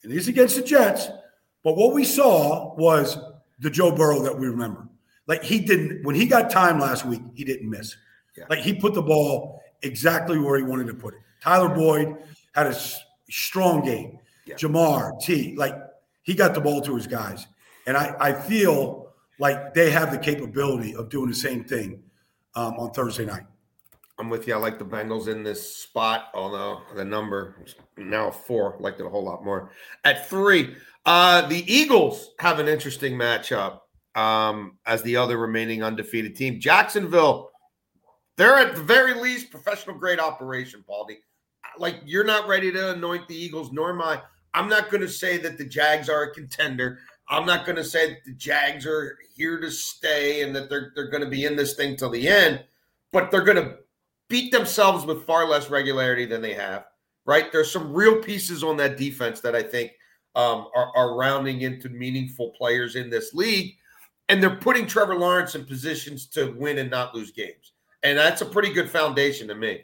and 0.03 0.11
this 0.11 0.23
is 0.23 0.27
against 0.27 0.55
the 0.55 0.61
Jets, 0.61 1.07
but 1.63 1.75
what 1.77 1.93
we 1.93 2.03
saw 2.03 2.75
was 2.75 3.17
the 3.59 3.69
Joe 3.69 3.91
Burrow 3.91 4.21
that 4.23 4.37
we 4.37 4.47
remember. 4.47 4.87
Like 5.27 5.43
he 5.43 5.59
didn't, 5.59 6.03
when 6.03 6.15
he 6.15 6.25
got 6.25 6.49
time 6.49 6.79
last 6.79 7.05
week, 7.05 7.21
he 7.33 7.43
didn't 7.43 7.69
miss. 7.69 7.95
Yeah. 8.37 8.45
Like 8.49 8.59
he 8.59 8.73
put 8.73 8.93
the 8.93 9.01
ball 9.01 9.61
exactly 9.81 10.39
where 10.39 10.57
he 10.57 10.63
wanted 10.63 10.87
to 10.87 10.93
put 10.93 11.13
it. 11.13 11.19
Tyler 11.41 11.69
Boyd 11.69 12.15
had 12.53 12.67
a 12.67 12.69
s- 12.69 12.99
strong 13.29 13.83
game. 13.83 14.19
Yeah. 14.45 14.55
Ja'Marr, 14.55 15.19
T, 15.19 15.55
like 15.57 15.75
he 16.23 16.33
got 16.33 16.53
the 16.53 16.61
ball 16.61 16.81
to 16.81 16.95
his 16.95 17.07
guys. 17.07 17.47
And 17.85 17.97
I, 17.97 18.15
I 18.19 18.33
feel 18.33 19.11
like 19.39 19.73
they 19.73 19.91
have 19.91 20.11
the 20.11 20.17
capability 20.17 20.95
of 20.95 21.09
doing 21.09 21.29
the 21.29 21.35
same 21.35 21.63
thing 21.63 22.03
um, 22.55 22.73
on 22.75 22.91
Thursday 22.91 23.25
night. 23.25 23.43
I'm 24.19 24.29
with 24.29 24.47
you. 24.47 24.55
I 24.55 24.57
like 24.57 24.79
the 24.79 24.85
Bengals 24.85 25.27
in 25.27 25.43
this 25.43 25.75
spot, 25.75 26.29
although 26.33 26.81
the 26.95 27.05
number 27.05 27.55
is 27.63 27.75
now 27.97 28.31
four. 28.31 28.75
I 28.75 28.81
liked 28.81 28.99
it 28.99 29.05
a 29.05 29.09
whole 29.09 29.23
lot 29.23 29.45
more. 29.45 29.71
At 30.05 30.27
three, 30.27 30.75
uh, 31.05 31.47
the 31.47 31.71
Eagles 31.71 32.31
have 32.39 32.59
an 32.59 32.67
interesting 32.67 33.13
matchup 33.13 33.81
um, 34.15 34.77
as 34.87 35.03
the 35.03 35.15
other 35.15 35.37
remaining 35.37 35.83
undefeated 35.83 36.35
team. 36.35 36.59
Jacksonville, 36.59 37.51
they're 38.37 38.57
at 38.57 38.75
the 38.75 38.81
very 38.81 39.13
least 39.13 39.51
professional 39.51 39.97
grade 39.97 40.19
operation, 40.19 40.83
Baldy. 40.87 41.19
Like 41.77 41.97
you're 42.03 42.23
not 42.23 42.47
ready 42.47 42.71
to 42.71 42.93
anoint 42.93 43.27
the 43.27 43.35
Eagles, 43.35 43.71
nor 43.71 43.91
am 43.91 44.01
I. 44.01 44.21
I'm 44.55 44.67
not 44.67 44.89
going 44.89 45.01
to 45.01 45.09
say 45.09 45.37
that 45.37 45.59
the 45.59 45.65
Jags 45.65 46.09
are 46.09 46.23
a 46.23 46.33
contender. 46.33 46.99
I'm 47.29 47.45
not 47.45 47.65
going 47.65 47.75
to 47.75 47.83
say 47.83 48.09
that 48.09 48.25
the 48.25 48.33
Jags 48.33 48.87
are 48.87 49.19
here 49.35 49.59
to 49.59 49.69
stay 49.69 50.41
and 50.41 50.55
that 50.55 50.69
they're 50.69 50.91
they're 50.95 51.11
going 51.11 51.23
to 51.23 51.29
be 51.29 51.45
in 51.45 51.55
this 51.55 51.75
thing 51.75 51.95
till 51.95 52.09
the 52.09 52.27
end, 52.27 52.63
but 53.11 53.29
they're 53.29 53.43
going 53.43 53.57
to 53.57 53.77
beat 54.29 54.51
themselves 54.51 55.05
with 55.05 55.25
far 55.25 55.47
less 55.47 55.69
regularity 55.69 56.25
than 56.25 56.41
they 56.41 56.53
have. 56.53 56.85
Right? 57.25 57.51
There's 57.51 57.71
some 57.71 57.93
real 57.93 58.21
pieces 58.21 58.63
on 58.63 58.77
that 58.77 58.97
defense 58.97 59.41
that 59.41 59.55
I 59.55 59.61
think 59.61 59.91
um, 60.35 60.67
are, 60.75 60.95
are 60.95 61.15
rounding 61.17 61.61
into 61.61 61.89
meaningful 61.89 62.51
players 62.51 62.95
in 62.95 63.09
this 63.09 63.33
league, 63.33 63.73
and 64.29 64.41
they're 64.41 64.55
putting 64.55 64.85
Trevor 64.87 65.15
Lawrence 65.15 65.55
in 65.55 65.65
positions 65.65 66.27
to 66.27 66.55
win 66.57 66.77
and 66.77 66.89
not 66.89 67.13
lose 67.13 67.31
games, 67.31 67.73
and 68.03 68.17
that's 68.17 68.41
a 68.41 68.45
pretty 68.45 68.71
good 68.71 68.89
foundation 68.89 69.47
to 69.49 69.55
me. 69.55 69.81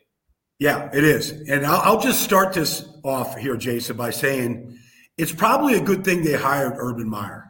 Yeah, 0.60 0.90
it 0.94 1.04
is. 1.04 1.32
And 1.50 1.66
I'll, 1.66 1.82
I'll 1.82 2.02
just 2.02 2.22
start 2.22 2.54
this 2.54 2.88
off 3.04 3.36
here, 3.38 3.58
Jason, 3.58 3.98
by 3.98 4.12
saying 4.12 4.78
it's 5.18 5.32
probably 5.34 5.74
a 5.76 5.82
good 5.82 6.06
thing 6.06 6.24
they 6.24 6.34
hired 6.34 6.76
Urban 6.78 7.10
Meyer 7.10 7.50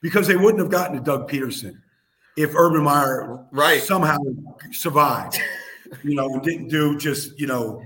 because 0.00 0.28
they 0.28 0.36
wouldn't 0.36 0.60
have 0.60 0.70
gotten 0.70 0.96
to 0.96 1.02
Doug 1.02 1.28
Pederson 1.28 1.72
if 2.36 2.54
Urban 2.54 2.84
Meyer 2.84 3.46
Right. 3.50 3.82
somehow 3.82 4.18
survived. 4.70 5.40
you 6.02 6.14
know, 6.14 6.28
and 6.32 6.42
didn't 6.42 6.68
do 6.68 6.96
just 6.98 7.38
you 7.38 7.46
know, 7.46 7.82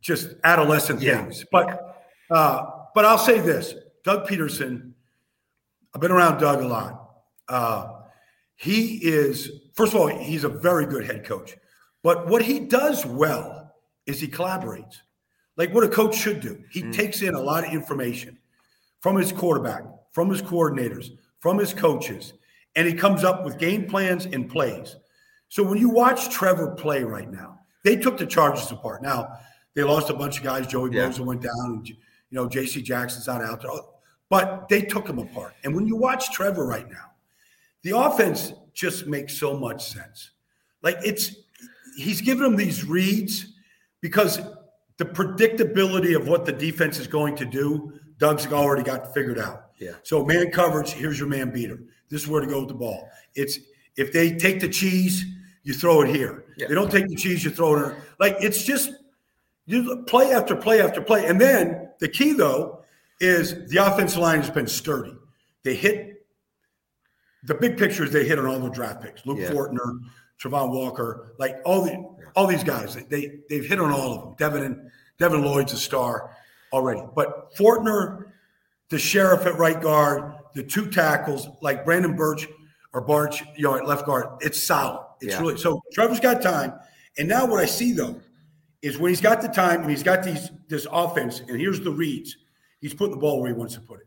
just 0.00 0.34
adolescent 0.44 1.00
Yeah. 1.00 1.22
things. 1.22 1.44
But 1.50 2.06
uh, 2.30 2.66
but 2.94 3.04
I'll 3.04 3.18
say 3.18 3.40
this: 3.40 3.74
Doug 4.04 4.26
Pederson. 4.26 4.92
I've 5.94 6.00
been 6.00 6.10
around 6.10 6.38
Doug 6.38 6.62
a 6.62 6.66
lot. 6.66 7.10
Uh, 7.48 7.92
he 8.56 8.96
is 9.02 9.50
first 9.74 9.94
of 9.94 10.00
all, 10.00 10.08
he's 10.08 10.44
a 10.44 10.48
very 10.48 10.86
good 10.86 11.04
head 11.04 11.24
coach. 11.24 11.56
But 12.02 12.26
what 12.28 12.42
he 12.42 12.60
does 12.60 13.04
well 13.06 13.74
is 14.06 14.20
he 14.20 14.26
collaborates, 14.26 14.96
like 15.56 15.72
what 15.72 15.84
a 15.84 15.88
coach 15.88 16.16
should 16.16 16.40
do. 16.40 16.62
He 16.70 16.90
takes 16.90 17.22
in 17.22 17.34
a 17.34 17.40
lot 17.40 17.64
of 17.66 17.72
information 17.72 18.38
from 19.00 19.16
his 19.16 19.32
quarterback, 19.32 19.84
from 20.12 20.30
his 20.30 20.42
coordinators, 20.42 21.10
from 21.40 21.58
his 21.58 21.72
coaches, 21.74 22.32
and 22.74 22.86
he 22.88 22.94
comes 22.94 23.22
up 23.22 23.44
with 23.44 23.58
game 23.58 23.86
plans 23.86 24.26
and 24.26 24.48
plays. 24.48 24.96
So 25.52 25.62
when 25.62 25.76
you 25.76 25.90
watch 25.90 26.30
Trevor 26.30 26.70
play 26.70 27.04
right 27.04 27.30
now, 27.30 27.58
they 27.84 27.94
took 27.94 28.16
the 28.16 28.24
Chargers 28.24 28.72
apart. 28.72 29.02
Now 29.02 29.36
they 29.74 29.82
lost 29.82 30.08
a 30.08 30.14
bunch 30.14 30.38
of 30.38 30.44
guys. 30.44 30.66
Joey 30.66 30.88
Yeah. 30.94 31.10
Bosa 31.10 31.20
went 31.20 31.42
down, 31.42 31.52
and 31.66 31.86
you 31.86 31.96
know 32.30 32.48
J.C. 32.48 32.80
Jackson's 32.80 33.26
not 33.26 33.42
out 33.42 33.60
there, 33.60 33.70
but 34.30 34.66
they 34.70 34.80
took 34.80 35.06
them 35.06 35.18
apart. 35.18 35.52
And 35.62 35.74
when 35.74 35.86
you 35.86 35.94
watch 35.94 36.32
Trevor 36.32 36.64
right 36.64 36.90
now, 36.90 37.10
the 37.82 37.94
offense 37.94 38.54
just 38.72 39.06
makes 39.06 39.36
so 39.36 39.54
much 39.54 39.92
sense. 39.92 40.30
Like 40.80 40.96
it's 41.04 41.36
he's 41.98 42.22
giving 42.22 42.44
them 42.44 42.56
these 42.56 42.86
reads 42.86 43.52
because 44.00 44.40
the 44.96 45.04
predictability 45.04 46.16
of 46.16 46.28
what 46.28 46.46
the 46.46 46.52
defense 46.52 46.98
is 46.98 47.06
going 47.06 47.36
to 47.36 47.44
do, 47.44 47.92
Doug's 48.16 48.46
already 48.46 48.84
got 48.84 49.12
figured 49.12 49.38
out. 49.38 49.66
Yeah. 49.78 49.96
So 50.02 50.24
man 50.24 50.50
coverage, 50.50 50.92
here's 50.92 51.18
your 51.18 51.28
man 51.28 51.50
beater. 51.50 51.78
This 52.08 52.22
is 52.22 52.28
where 52.28 52.40
to 52.40 52.46
go 52.46 52.60
with 52.60 52.68
the 52.68 52.74
ball. 52.74 53.10
It's 53.34 53.58
if 53.96 54.14
they 54.14 54.34
take 54.34 54.58
the 54.58 54.68
cheese, 54.70 55.26
you 55.62 55.74
throw 55.74 56.02
it 56.02 56.14
here. 56.14 56.44
Yeah. 56.56 56.68
They 56.68 56.74
don't 56.74 56.90
take 56.90 57.08
the 57.08 57.16
cheese, 57.16 57.44
you 57.44 57.50
throw 57.50 57.76
it 57.76 57.90
in. 57.90 57.96
Like 58.18 58.36
it's 58.40 58.64
just 58.64 58.92
you 59.66 60.04
play 60.06 60.32
after 60.32 60.56
play 60.56 60.80
after 60.80 61.00
play. 61.00 61.26
And 61.26 61.40
then 61.40 61.88
the 62.00 62.08
key 62.08 62.32
though 62.32 62.82
is 63.20 63.68
the 63.68 63.78
offensive 63.78 64.20
line 64.20 64.40
has 64.40 64.50
been 64.50 64.66
sturdy. 64.66 65.14
They 65.62 65.74
hit 65.74 66.26
the 67.44 67.54
big 67.54 67.76
picture 67.76 68.04
is 68.04 68.12
they 68.12 68.26
hit 68.26 68.38
on 68.38 68.46
all 68.46 68.58
the 68.58 68.70
draft 68.70 69.02
picks. 69.02 69.26
Luke 69.26 69.38
Yeah. 69.38 69.50
Fortner, 69.50 70.00
Travon 70.40 70.70
Walker, 70.70 71.34
like 71.38 71.56
all 71.64 71.82
the 71.82 72.04
all 72.34 72.46
these 72.46 72.64
guys. 72.64 72.94
They, 72.94 73.02
they 73.02 73.38
they've 73.48 73.66
hit 73.66 73.80
on 73.80 73.90
all 73.90 74.14
of 74.14 74.20
them. 74.24 74.34
Devin 74.38 74.62
and 74.64 74.90
Devin 75.18 75.42
Lloyd's 75.42 75.72
a 75.72 75.76
star 75.76 76.36
already. 76.72 77.02
But 77.14 77.54
Fortner, 77.54 78.26
the 78.88 78.98
sheriff 78.98 79.46
at 79.46 79.56
right 79.56 79.80
guard, 79.80 80.34
the 80.54 80.62
two 80.62 80.90
tackles, 80.90 81.48
like 81.60 81.84
Brandon 81.84 82.16
Birch 82.16 82.46
or 82.92 83.00
Barch, 83.00 83.42
you 83.56 83.64
know, 83.64 83.76
at 83.76 83.86
left 83.86 84.06
guard, 84.06 84.26
it's 84.40 84.62
solid. 84.62 85.06
It's 85.22 85.32
Yeah. 85.34 85.40
really 85.40 85.56
so 85.58 85.82
Trevor's 85.92 86.20
got 86.20 86.42
time. 86.42 86.72
And 87.18 87.28
now 87.28 87.46
what 87.46 87.60
I 87.60 87.66
see 87.66 87.92
though 87.92 88.20
is 88.82 88.98
when 88.98 89.10
he's 89.10 89.20
got 89.20 89.40
the 89.40 89.48
time 89.48 89.82
and 89.82 89.90
he's 89.90 90.02
got 90.02 90.22
these 90.22 90.50
this 90.68 90.86
offense, 90.90 91.40
and 91.40 91.60
here's 91.60 91.80
the 91.80 91.90
reads, 91.90 92.36
he's 92.80 92.94
putting 92.94 93.12
the 93.14 93.20
ball 93.20 93.40
where 93.40 93.50
he 93.52 93.56
wants 93.56 93.74
to 93.74 93.80
put 93.80 94.00
it. 94.00 94.06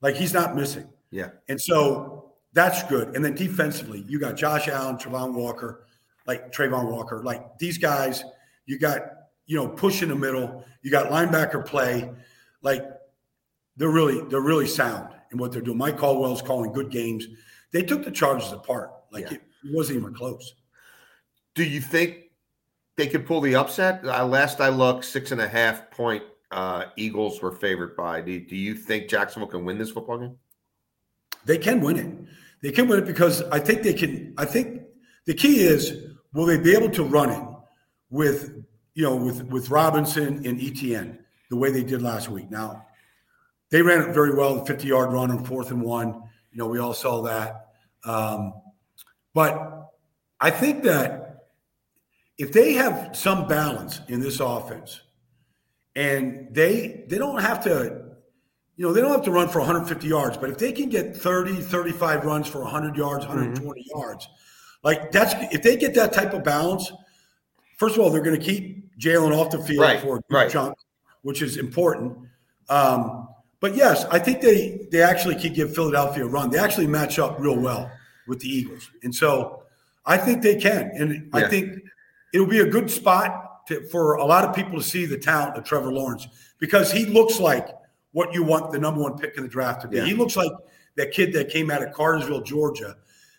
Like 0.00 0.14
he's 0.16 0.32
not 0.32 0.54
missing. 0.56 0.88
Yeah. 1.10 1.30
And 1.48 1.60
so 1.60 2.32
that's 2.52 2.82
good. 2.84 3.14
And 3.14 3.24
then 3.24 3.34
defensively, 3.34 4.04
you 4.08 4.18
got 4.18 4.36
Josh 4.36 4.68
Allen, 4.68 4.96
Travon 4.96 5.34
Walker, 5.34 5.84
like 6.26 6.52
Travon 6.52 6.90
Walker, 6.90 7.22
like 7.22 7.58
these 7.58 7.78
guys, 7.78 8.24
you 8.64 8.78
got, 8.78 9.02
you 9.46 9.56
know, 9.56 9.68
push 9.68 10.02
in 10.02 10.08
the 10.08 10.16
middle, 10.16 10.64
you 10.82 10.90
got 10.90 11.10
linebacker 11.10 11.64
play, 11.64 12.10
like 12.62 12.84
they're 13.76 13.90
really, 13.90 14.22
they're 14.28 14.40
really 14.40 14.66
sound 14.66 15.08
in 15.32 15.38
what 15.38 15.52
they're 15.52 15.60
doing. 15.60 15.78
Mike 15.78 15.98
Caldwell's 15.98 16.42
calling 16.42 16.72
good 16.72 16.90
games. 16.90 17.26
They 17.72 17.82
took 17.82 18.04
the 18.04 18.10
Chargers 18.10 18.52
apart. 18.52 18.90
Like 19.12 19.24
Yeah. 19.30 19.34
it, 19.34 19.42
it 19.68 19.74
wasn't 19.74 19.98
even 19.98 20.14
close. 20.14 20.54
Do 21.54 21.64
you 21.64 21.80
think 21.80 22.30
they 22.96 23.06
could 23.06 23.26
pull 23.26 23.40
the 23.40 23.54
upset? 23.54 24.04
Uh, 24.04 24.26
last 24.26 24.60
I 24.60 24.68
looked, 24.68 25.04
six 25.04 25.32
and 25.32 25.40
a 25.40 25.48
half 25.48 25.90
point 25.90 26.22
uh, 26.50 26.84
Eagles 26.96 27.40
were 27.42 27.52
favored 27.52 27.96
by. 27.96 28.20
Do, 28.20 28.38
do 28.40 28.56
you 28.56 28.74
think 28.74 29.08
Jacksonville 29.08 29.48
can 29.48 29.64
win 29.64 29.78
this 29.78 29.90
football 29.90 30.18
game? 30.18 30.36
They 31.44 31.58
can 31.58 31.80
win 31.80 31.96
it. 31.96 32.28
They 32.62 32.72
can 32.72 32.88
win 32.88 33.00
it 33.00 33.06
because 33.06 33.42
I 33.44 33.58
think 33.58 33.82
they 33.82 33.94
can. 33.94 34.34
I 34.38 34.44
think 34.44 34.82
the 35.26 35.34
key 35.34 35.60
is 35.60 36.14
will 36.32 36.46
they 36.46 36.58
be 36.58 36.74
able 36.74 36.90
to 36.90 37.04
run 37.04 37.30
it 37.30 37.42
with 38.10 38.64
you 38.94 39.04
know 39.04 39.14
with 39.16 39.44
with 39.44 39.70
Robinson 39.70 40.46
and 40.46 40.60
Etienne 40.60 41.18
the 41.50 41.56
way 41.56 41.70
they 41.70 41.84
did 41.84 42.02
last 42.02 42.28
week. 42.28 42.50
Now 42.50 42.86
they 43.70 43.82
ran 43.82 44.08
it 44.08 44.14
very 44.14 44.34
well, 44.34 44.56
the 44.56 44.64
50 44.64 44.88
yard 44.88 45.12
run 45.12 45.30
on 45.30 45.44
fourth 45.44 45.70
and 45.70 45.82
one. 45.82 46.22
You 46.50 46.58
know 46.58 46.66
we 46.66 46.78
all 46.78 46.94
saw 46.94 47.22
that. 47.22 47.68
Um, 48.04 48.54
but 49.36 49.90
I 50.40 50.50
think 50.50 50.82
that 50.84 51.44
if 52.38 52.52
they 52.52 52.72
have 52.72 53.14
some 53.14 53.46
balance 53.46 54.00
in 54.08 54.20
this 54.20 54.40
offense, 54.40 55.02
and 55.94 56.48
they 56.54 57.04
they 57.08 57.18
don't 57.18 57.42
have 57.42 57.62
to 57.64 58.02
you 58.76 58.86
know, 58.86 58.92
they 58.94 59.00
don't 59.02 59.10
have 59.12 59.24
to 59.24 59.30
run 59.30 59.48
for 59.48 59.58
150 59.58 60.06
yards, 60.06 60.36
but 60.36 60.50
if 60.50 60.58
they 60.58 60.70
can 60.70 60.88
get 60.90 61.16
30, 61.16 61.62
35 61.62 62.24
runs 62.24 62.46
for 62.46 62.60
100 62.62 62.96
yards, 62.96 63.24
Mm-hmm. 63.24 63.38
120 63.38 63.86
yards, 63.94 64.28
like 64.82 65.12
that's 65.12 65.34
if 65.54 65.62
they 65.62 65.76
get 65.76 65.94
that 65.94 66.12
type 66.14 66.32
of 66.32 66.42
balance, 66.42 66.90
first 67.76 67.96
of 67.96 68.02
all, 68.02 68.10
they're 68.10 68.22
going 68.22 68.38
to 68.38 68.44
keep 68.44 68.64
Jalen 68.98 69.36
off 69.36 69.50
the 69.50 69.62
field 69.62 69.82
Right, 69.82 70.00
for 70.00 70.16
a 70.16 70.20
good 70.28 70.34
right. 70.34 70.50
chunk, 70.50 70.74
which 71.22 71.42
is 71.42 71.58
important. 71.58 72.16
Um, 72.70 73.28
but 73.60 73.74
yes, 73.74 74.04
I 74.06 74.18
think 74.18 74.40
they 74.40 74.88
they 74.90 75.02
actually 75.02 75.36
could 75.36 75.54
give 75.54 75.74
Philadelphia 75.74 76.24
a 76.24 76.28
run. 76.28 76.48
They 76.50 76.58
actually 76.58 76.86
match 76.86 77.18
up 77.18 77.38
real 77.38 77.58
well 77.58 77.90
with 78.26 78.40
the 78.40 78.48
Eagles, 78.48 78.90
and 79.02 79.14
so 79.14 79.62
I 80.04 80.16
think 80.16 80.42
they 80.42 80.56
can. 80.56 80.90
And 80.94 81.30
Yeah. 81.34 81.40
I 81.44 81.48
think 81.48 81.82
it'll 82.32 82.46
be 82.46 82.60
a 82.60 82.66
good 82.66 82.90
spot 82.90 83.66
to, 83.68 83.86
for 83.88 84.14
a 84.14 84.24
lot 84.24 84.44
of 84.44 84.54
people 84.54 84.78
to 84.78 84.82
see 84.82 85.06
the 85.06 85.18
talent 85.18 85.56
of 85.56 85.64
Trevor 85.64 85.92
Lawrence 85.92 86.28
because 86.58 86.92
he 86.92 87.06
looks 87.06 87.40
like 87.40 87.68
what 88.12 88.32
you 88.32 88.42
want 88.42 88.72
the 88.72 88.78
number 88.78 89.00
one 89.00 89.18
pick 89.18 89.36
in 89.36 89.42
the 89.42 89.48
draft 89.48 89.82
to 89.82 89.88
be. 89.88 89.98
Yeah. 89.98 90.04
He 90.04 90.14
looks 90.14 90.36
like 90.36 90.52
that 90.96 91.12
kid 91.12 91.32
that 91.34 91.50
came 91.50 91.70
out 91.70 91.82
of 91.82 91.92
Cartersville, 91.92 92.42
Georgia, 92.42 92.96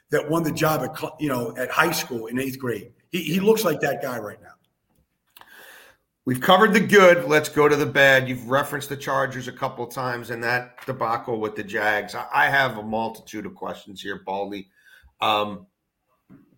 that 0.10 0.30
won 0.30 0.44
the 0.44 0.52
job 0.52 0.84
at 0.84 1.22
you 1.22 1.30
know 1.30 1.56
at 1.58 1.70
high 1.70 1.92
school 1.92 2.28
in 2.28 2.40
eighth 2.40 2.60
grade. 2.60 2.92
He, 3.10 3.24
he 3.24 3.40
looks 3.40 3.64
like 3.64 3.80
that 3.82 4.02
guy 4.02 4.20
right 4.20 4.42
now. 4.42 4.50
We've 6.26 6.42
covered 6.42 6.74
the 6.74 6.82
good. 6.82 7.30
Let's 7.30 7.48
go 7.48 7.70
to 7.70 7.76
the 7.78 7.86
bad. 7.86 8.28
You've 8.28 8.50
referenced 8.50 8.90
the 8.90 8.98
Chargers 8.98 9.48
a 9.48 9.52
couple 9.54 9.88
of 9.88 9.94
times 9.94 10.30
and 10.30 10.44
that 10.44 10.86
debacle 10.86 11.40
with 11.40 11.56
the 11.56 11.64
Jags. 11.64 12.16
I 12.16 12.28
I 12.34 12.50
have 12.50 12.78
a 12.78 12.84
multitude 12.84 13.46
of 13.46 13.56
questions 13.56 14.02
here, 14.02 14.22
Baldy. 14.26 14.70
Um, 15.22 15.68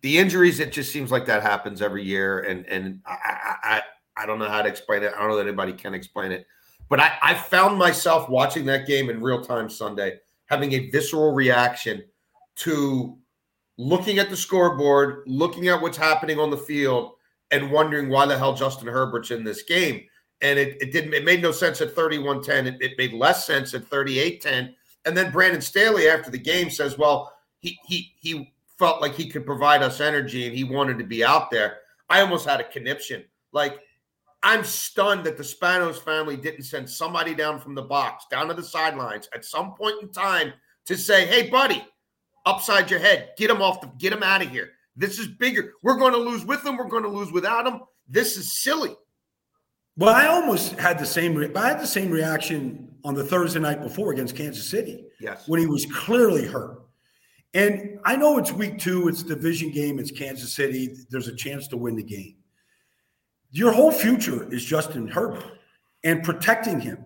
the 0.02 0.18
injuries, 0.18 0.60
it 0.60 0.72
just 0.72 0.92
seems 0.92 1.10
like 1.10 1.26
that 1.26 1.42
happens 1.42 1.82
every 1.82 2.04
year, 2.04 2.40
and 2.40 2.66
and 2.66 3.00
I, 3.06 3.56
I 3.62 3.82
I 4.16 4.26
don't 4.26 4.38
know 4.38 4.48
how 4.48 4.62
to 4.62 4.68
explain 4.68 5.02
it. 5.02 5.12
I 5.14 5.20
don't 5.20 5.28
know 5.28 5.36
that 5.36 5.46
anybody 5.46 5.72
can 5.72 5.94
explain 5.94 6.32
it, 6.32 6.46
but 6.88 7.00
I, 7.00 7.12
I 7.22 7.34
found 7.34 7.78
myself 7.78 8.28
watching 8.28 8.64
that 8.66 8.86
game 8.86 9.10
in 9.10 9.22
real 9.22 9.42
time 9.42 9.68
Sunday, 9.68 10.18
having 10.46 10.72
a 10.72 10.90
visceral 10.90 11.32
reaction 11.32 12.02
to 12.56 13.18
looking 13.78 14.18
at 14.18 14.30
the 14.30 14.36
scoreboard, 14.36 15.22
looking 15.26 15.68
at 15.68 15.80
what's 15.80 15.96
happening 15.96 16.38
on 16.38 16.50
the 16.50 16.56
field, 16.56 17.12
and 17.50 17.70
wondering 17.70 18.08
why 18.08 18.26
the 18.26 18.38
hell 18.38 18.54
Justin 18.54 18.88
Herbert's 18.88 19.30
in 19.30 19.44
this 19.44 19.62
game. 19.62 20.02
And 20.42 20.58
it, 20.58 20.80
it 20.80 20.92
didn't, 20.92 21.12
it 21.14 21.24
made 21.24 21.42
no 21.42 21.52
sense 21.52 21.80
at 21.80 21.94
31 21.94 22.42
10. 22.42 22.66
It, 22.66 22.76
it 22.80 22.98
made 22.98 23.12
less 23.12 23.46
sense 23.46 23.74
at 23.74 23.86
38 23.86 24.40
10. 24.40 24.74
And 25.04 25.16
then 25.16 25.32
Brandon 25.32 25.60
Staley 25.60 26.08
after 26.08 26.30
the 26.30 26.38
game 26.38 26.70
says, 26.70 26.98
well, 26.98 27.32
he, 27.60 27.78
he, 27.86 28.12
he 28.18 28.52
felt 28.78 29.00
like 29.00 29.14
he 29.14 29.28
could 29.28 29.46
provide 29.46 29.82
us 29.82 30.00
energy 30.00 30.46
and 30.46 30.56
he 30.56 30.64
wanted 30.64 30.98
to 30.98 31.04
be 31.04 31.24
out 31.24 31.50
there. 31.50 31.78
I 32.08 32.20
almost 32.20 32.46
had 32.46 32.60
a 32.60 32.64
conniption. 32.64 33.24
Like, 33.52 33.78
I'm 34.42 34.64
stunned 34.64 35.24
that 35.24 35.36
the 35.36 35.42
Spanos 35.42 36.02
family 36.02 36.36
didn't 36.36 36.62
send 36.62 36.88
somebody 36.88 37.34
down 37.34 37.60
from 37.60 37.74
the 37.74 37.82
box, 37.82 38.24
down 38.30 38.48
to 38.48 38.54
the 38.54 38.62
sidelines 38.62 39.28
at 39.34 39.44
some 39.44 39.74
point 39.74 40.02
in 40.02 40.10
time 40.10 40.52
to 40.86 40.96
say, 40.96 41.26
hey, 41.26 41.50
buddy, 41.50 41.84
upside 42.46 42.90
your 42.90 43.00
head, 43.00 43.30
get 43.36 43.50
him 43.50 43.60
off 43.60 43.82
the, 43.82 43.88
get 43.98 44.12
him 44.12 44.22
out 44.22 44.42
of 44.42 44.48
here. 44.48 44.70
This 44.96 45.18
is 45.18 45.26
bigger. 45.28 45.74
We're 45.82 45.98
going 45.98 46.12
to 46.12 46.18
lose 46.18 46.44
with 46.44 46.62
them. 46.62 46.76
We're 46.76 46.88
going 46.88 47.02
to 47.02 47.08
lose 47.08 47.30
without 47.32 47.64
them. 47.64 47.80
This 48.08 48.36
is 48.36 48.62
silly. 48.62 48.96
Well, 49.96 50.14
I 50.14 50.26
almost 50.26 50.72
had 50.72 50.98
the 50.98 51.06
same. 51.06 51.34
Re- 51.34 51.54
I 51.54 51.68
had 51.68 51.80
the 51.80 51.86
same 51.86 52.10
reaction 52.10 52.88
on 53.04 53.14
the 53.14 53.24
Thursday 53.24 53.60
night 53.60 53.82
before 53.82 54.12
against 54.12 54.34
Kansas 54.36 54.68
City. 54.68 55.04
Yes. 55.20 55.46
when 55.46 55.60
he 55.60 55.66
was 55.66 55.86
clearly 55.86 56.46
hurt. 56.46 56.82
And 57.54 57.98
I 58.04 58.16
know 58.16 58.38
it's 58.38 58.52
week 58.52 58.78
two, 58.78 59.08
it's 59.08 59.22
division 59.22 59.70
game, 59.70 59.98
it's 59.98 60.10
Kansas 60.10 60.52
City. 60.52 60.96
There's 61.10 61.28
a 61.28 61.34
chance 61.34 61.66
to 61.68 61.76
win 61.76 61.96
the 61.96 62.02
game. 62.02 62.36
Your 63.50 63.72
whole 63.72 63.90
future 63.90 64.52
is 64.52 64.64
Justin 64.64 65.08
Herbert 65.08 65.44
and 66.04 66.22
protecting 66.22 66.80
him. 66.80 67.04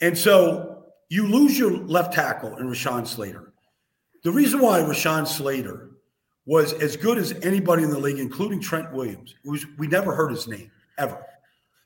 And 0.00 0.18
so 0.18 0.84
you 1.08 1.28
lose 1.28 1.56
your 1.56 1.70
left 1.70 2.12
tackle 2.12 2.56
in 2.56 2.66
Rashawn 2.66 3.06
Slater. 3.06 3.52
The 4.24 4.32
reason 4.32 4.60
why 4.60 4.80
Rashawn 4.80 5.26
Slater 5.26 5.90
was 6.46 6.72
as 6.74 6.96
good 6.96 7.18
as 7.18 7.32
anybody 7.42 7.84
in 7.84 7.90
the 7.90 7.98
league, 7.98 8.18
including 8.18 8.60
Trent 8.60 8.92
Williams, 8.92 9.34
who's 9.44 9.64
we 9.78 9.86
never 9.86 10.14
heard 10.14 10.30
his 10.30 10.48
name 10.48 10.70
ever. 10.98 11.24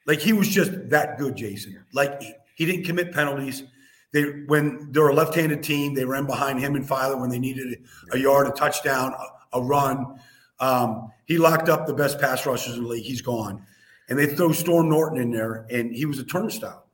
Like 0.06 0.20
he 0.20 0.32
was 0.32 0.48
just 0.48 0.88
that 0.88 1.18
good, 1.18 1.37
Jason. 1.37 1.84
Like 1.92 2.20
he, 2.22 2.32
he 2.56 2.66
didn't 2.66 2.84
commit 2.84 3.12
penalties. 3.12 3.64
They 4.12 4.22
when 4.46 4.90
they're 4.92 5.08
a 5.08 5.14
left-handed 5.14 5.62
team, 5.62 5.94
they 5.94 6.04
ran 6.04 6.26
behind 6.26 6.60
him 6.60 6.74
and 6.74 6.86
Feiler 6.86 7.20
when 7.20 7.30
they 7.30 7.38
needed 7.38 7.84
a, 8.12 8.18
yard, 8.18 8.46
a 8.46 8.50
touchdown, 8.52 9.12
a, 9.12 9.58
a 9.58 9.62
run. 9.62 10.18
Um, 10.60 11.12
he 11.26 11.38
locked 11.38 11.68
up 11.68 11.86
the 11.86 11.94
best 11.94 12.18
pass 12.18 12.46
rushers 12.46 12.76
in 12.76 12.82
the 12.82 12.88
league. 12.88 13.04
He's 13.04 13.20
gone, 13.20 13.62
and 14.08 14.18
they 14.18 14.26
throw 14.26 14.52
Storm 14.52 14.88
Norton 14.88 15.20
in 15.20 15.30
there, 15.30 15.66
and 15.70 15.94
he 15.94 16.06
was 16.06 16.18
a 16.18 16.24
turnstile. 16.24 16.86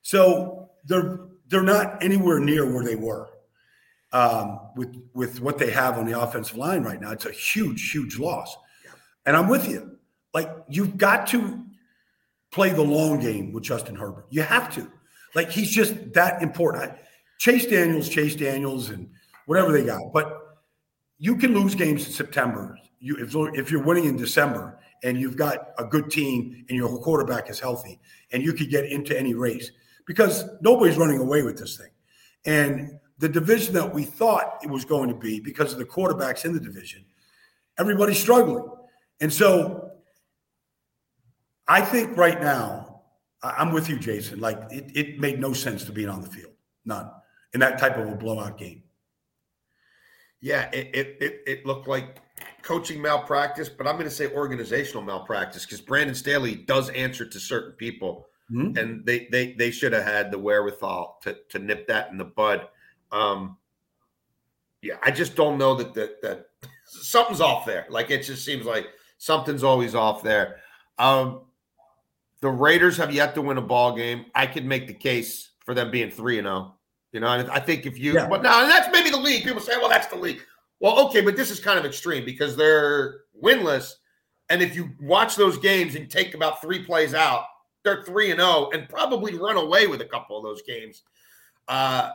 So 0.00 0.70
they're 0.86 1.20
they're 1.48 1.62
not 1.62 2.02
anywhere 2.02 2.40
near 2.40 2.72
where 2.72 2.84
they 2.84 2.96
were 2.96 3.28
um, 4.12 4.60
with 4.76 4.94
with 5.14 5.40
what 5.40 5.58
they 5.58 5.70
have 5.70 5.98
on 5.98 6.06
the 6.06 6.20
offensive 6.20 6.56
line 6.56 6.82
right 6.82 7.00
now. 7.00 7.10
It's 7.10 7.26
a 7.26 7.32
huge, 7.32 7.90
huge 7.90 8.18
loss. 8.18 8.56
And 9.24 9.36
I'm 9.36 9.48
with 9.48 9.68
you. 9.68 9.98
Like 10.34 10.50
you've 10.68 10.96
got 10.96 11.26
to 11.28 11.64
play 12.50 12.70
the 12.70 12.82
long 12.82 13.20
game 13.20 13.52
with 13.52 13.64
Justin 13.64 13.94
Herbert. 13.94 14.26
You 14.30 14.42
have 14.42 14.74
to. 14.74 14.90
Like 15.34 15.50
he's 15.50 15.70
just 15.70 16.12
that 16.12 16.42
important. 16.42 16.92
Chase 17.38 17.66
Daniels, 17.66 18.08
Chase 18.08 18.36
Daniels, 18.36 18.90
and 18.90 19.10
whatever 19.46 19.72
they 19.72 19.84
got. 19.84 20.12
But 20.12 20.38
you 21.18 21.36
can 21.36 21.54
lose 21.54 21.74
games 21.74 22.06
in 22.06 22.12
September. 22.12 22.78
You 23.00 23.16
if, 23.16 23.34
if 23.56 23.70
you're 23.70 23.82
winning 23.82 24.04
in 24.04 24.16
December 24.16 24.78
and 25.02 25.18
you've 25.18 25.36
got 25.36 25.70
a 25.78 25.84
good 25.84 26.10
team 26.10 26.64
and 26.68 26.76
your 26.76 26.96
quarterback 26.98 27.50
is 27.50 27.58
healthy 27.58 27.98
and 28.32 28.42
you 28.42 28.52
could 28.52 28.70
get 28.70 28.84
into 28.84 29.18
any 29.18 29.34
race 29.34 29.70
because 30.06 30.44
nobody's 30.60 30.96
running 30.96 31.18
away 31.18 31.42
with 31.42 31.58
this 31.58 31.76
thing. 31.76 31.90
And 32.44 32.98
the 33.18 33.28
division 33.28 33.74
that 33.74 33.94
we 33.94 34.04
thought 34.04 34.58
it 34.62 34.70
was 34.70 34.84
going 34.84 35.08
to 35.08 35.14
be 35.14 35.40
because 35.40 35.72
of 35.72 35.78
the 35.78 35.84
quarterbacks 35.84 36.44
in 36.44 36.52
the 36.52 36.60
division, 36.60 37.04
everybody's 37.78 38.18
struggling. 38.18 38.68
And 39.20 39.32
so 39.32 39.90
I 41.68 41.80
think 41.80 42.16
right 42.16 42.40
now, 42.40 42.91
I'm 43.42 43.72
with 43.72 43.88
you, 43.88 43.98
Jason. 43.98 44.40
Like 44.40 44.58
it, 44.70 44.90
it 44.94 45.20
made 45.20 45.40
no 45.40 45.52
sense 45.52 45.84
to 45.84 45.92
being 45.92 46.08
on 46.08 46.22
the 46.22 46.28
field, 46.28 46.52
none, 46.84 47.10
in 47.54 47.60
that 47.60 47.78
type 47.78 47.96
of 47.96 48.08
a 48.08 48.14
blowout 48.14 48.58
game. 48.58 48.82
Yeah, 50.40 50.70
it 50.72 50.90
it 50.94 51.16
it, 51.20 51.42
it 51.46 51.66
looked 51.66 51.88
like 51.88 52.18
coaching 52.62 53.02
malpractice, 53.02 53.68
but 53.68 53.86
I'm 53.86 53.94
going 53.94 54.08
to 54.08 54.14
say 54.14 54.32
organizational 54.32 55.02
malpractice 55.02 55.64
because 55.64 55.80
Brandon 55.80 56.14
Staley 56.14 56.54
does 56.54 56.90
answer 56.90 57.26
to 57.26 57.40
certain 57.40 57.72
people, 57.72 58.28
mm-hmm. 58.50 58.76
and 58.76 59.04
they 59.04 59.28
they 59.30 59.52
they 59.52 59.70
should 59.70 59.92
have 59.92 60.04
had 60.04 60.30
the 60.30 60.38
wherewithal 60.38 61.18
to 61.22 61.36
to 61.50 61.58
nip 61.58 61.86
that 61.88 62.10
in 62.10 62.18
the 62.18 62.24
bud. 62.24 62.68
Um, 63.10 63.56
yeah, 64.82 64.96
I 65.02 65.10
just 65.10 65.36
don't 65.36 65.58
know 65.58 65.74
that 65.74 65.94
that 65.94 66.22
that 66.22 66.46
something's 66.84 67.40
off 67.40 67.66
there. 67.66 67.86
Like 67.88 68.10
it 68.10 68.22
just 68.22 68.44
seems 68.44 68.66
like 68.66 68.86
something's 69.18 69.64
always 69.64 69.94
off 69.94 70.22
there. 70.22 70.60
Um, 70.98 71.42
the 72.42 72.50
Raiders 72.50 72.96
have 72.98 73.14
yet 73.14 73.34
to 73.36 73.40
win 73.42 73.56
a 73.56 73.62
ball 73.62 73.96
game. 73.96 74.26
I 74.34 74.46
could 74.46 74.66
make 74.66 74.86
the 74.86 74.92
case 74.92 75.52
for 75.64 75.74
them 75.74 75.90
being 75.90 76.10
three 76.10 76.38
and 76.38 76.44
zero. 76.44 76.56
Oh. 76.56 76.74
You 77.12 77.20
know, 77.20 77.28
and 77.28 77.50
I 77.50 77.60
think 77.60 77.86
if 77.86 77.98
you, 77.98 78.14
yeah. 78.14 78.26
but 78.26 78.42
now 78.42 78.62
and 78.62 78.70
that's 78.70 78.90
maybe 78.90 79.10
the 79.10 79.18
league. 79.18 79.44
People 79.44 79.60
say, 79.60 79.76
well, 79.76 79.88
that's 79.88 80.06
the 80.06 80.16
league. 80.16 80.40
Well, 80.80 81.06
okay, 81.06 81.20
but 81.20 81.36
this 81.36 81.50
is 81.50 81.60
kind 81.60 81.78
of 81.78 81.84
extreme 81.84 82.24
because 82.24 82.56
they're 82.56 83.20
winless. 83.40 83.92
And 84.48 84.62
if 84.62 84.74
you 84.74 84.90
watch 85.00 85.36
those 85.36 85.58
games 85.58 85.94
and 85.94 86.10
take 86.10 86.34
about 86.34 86.60
three 86.60 86.82
plays 86.84 87.14
out, 87.14 87.44
they're 87.84 88.02
three 88.02 88.30
and 88.30 88.40
zero, 88.40 88.50
oh 88.50 88.70
and 88.72 88.88
probably 88.88 89.34
run 89.34 89.56
away 89.56 89.86
with 89.86 90.00
a 90.00 90.06
couple 90.06 90.36
of 90.36 90.42
those 90.42 90.62
games. 90.62 91.02
Uh, 91.68 92.10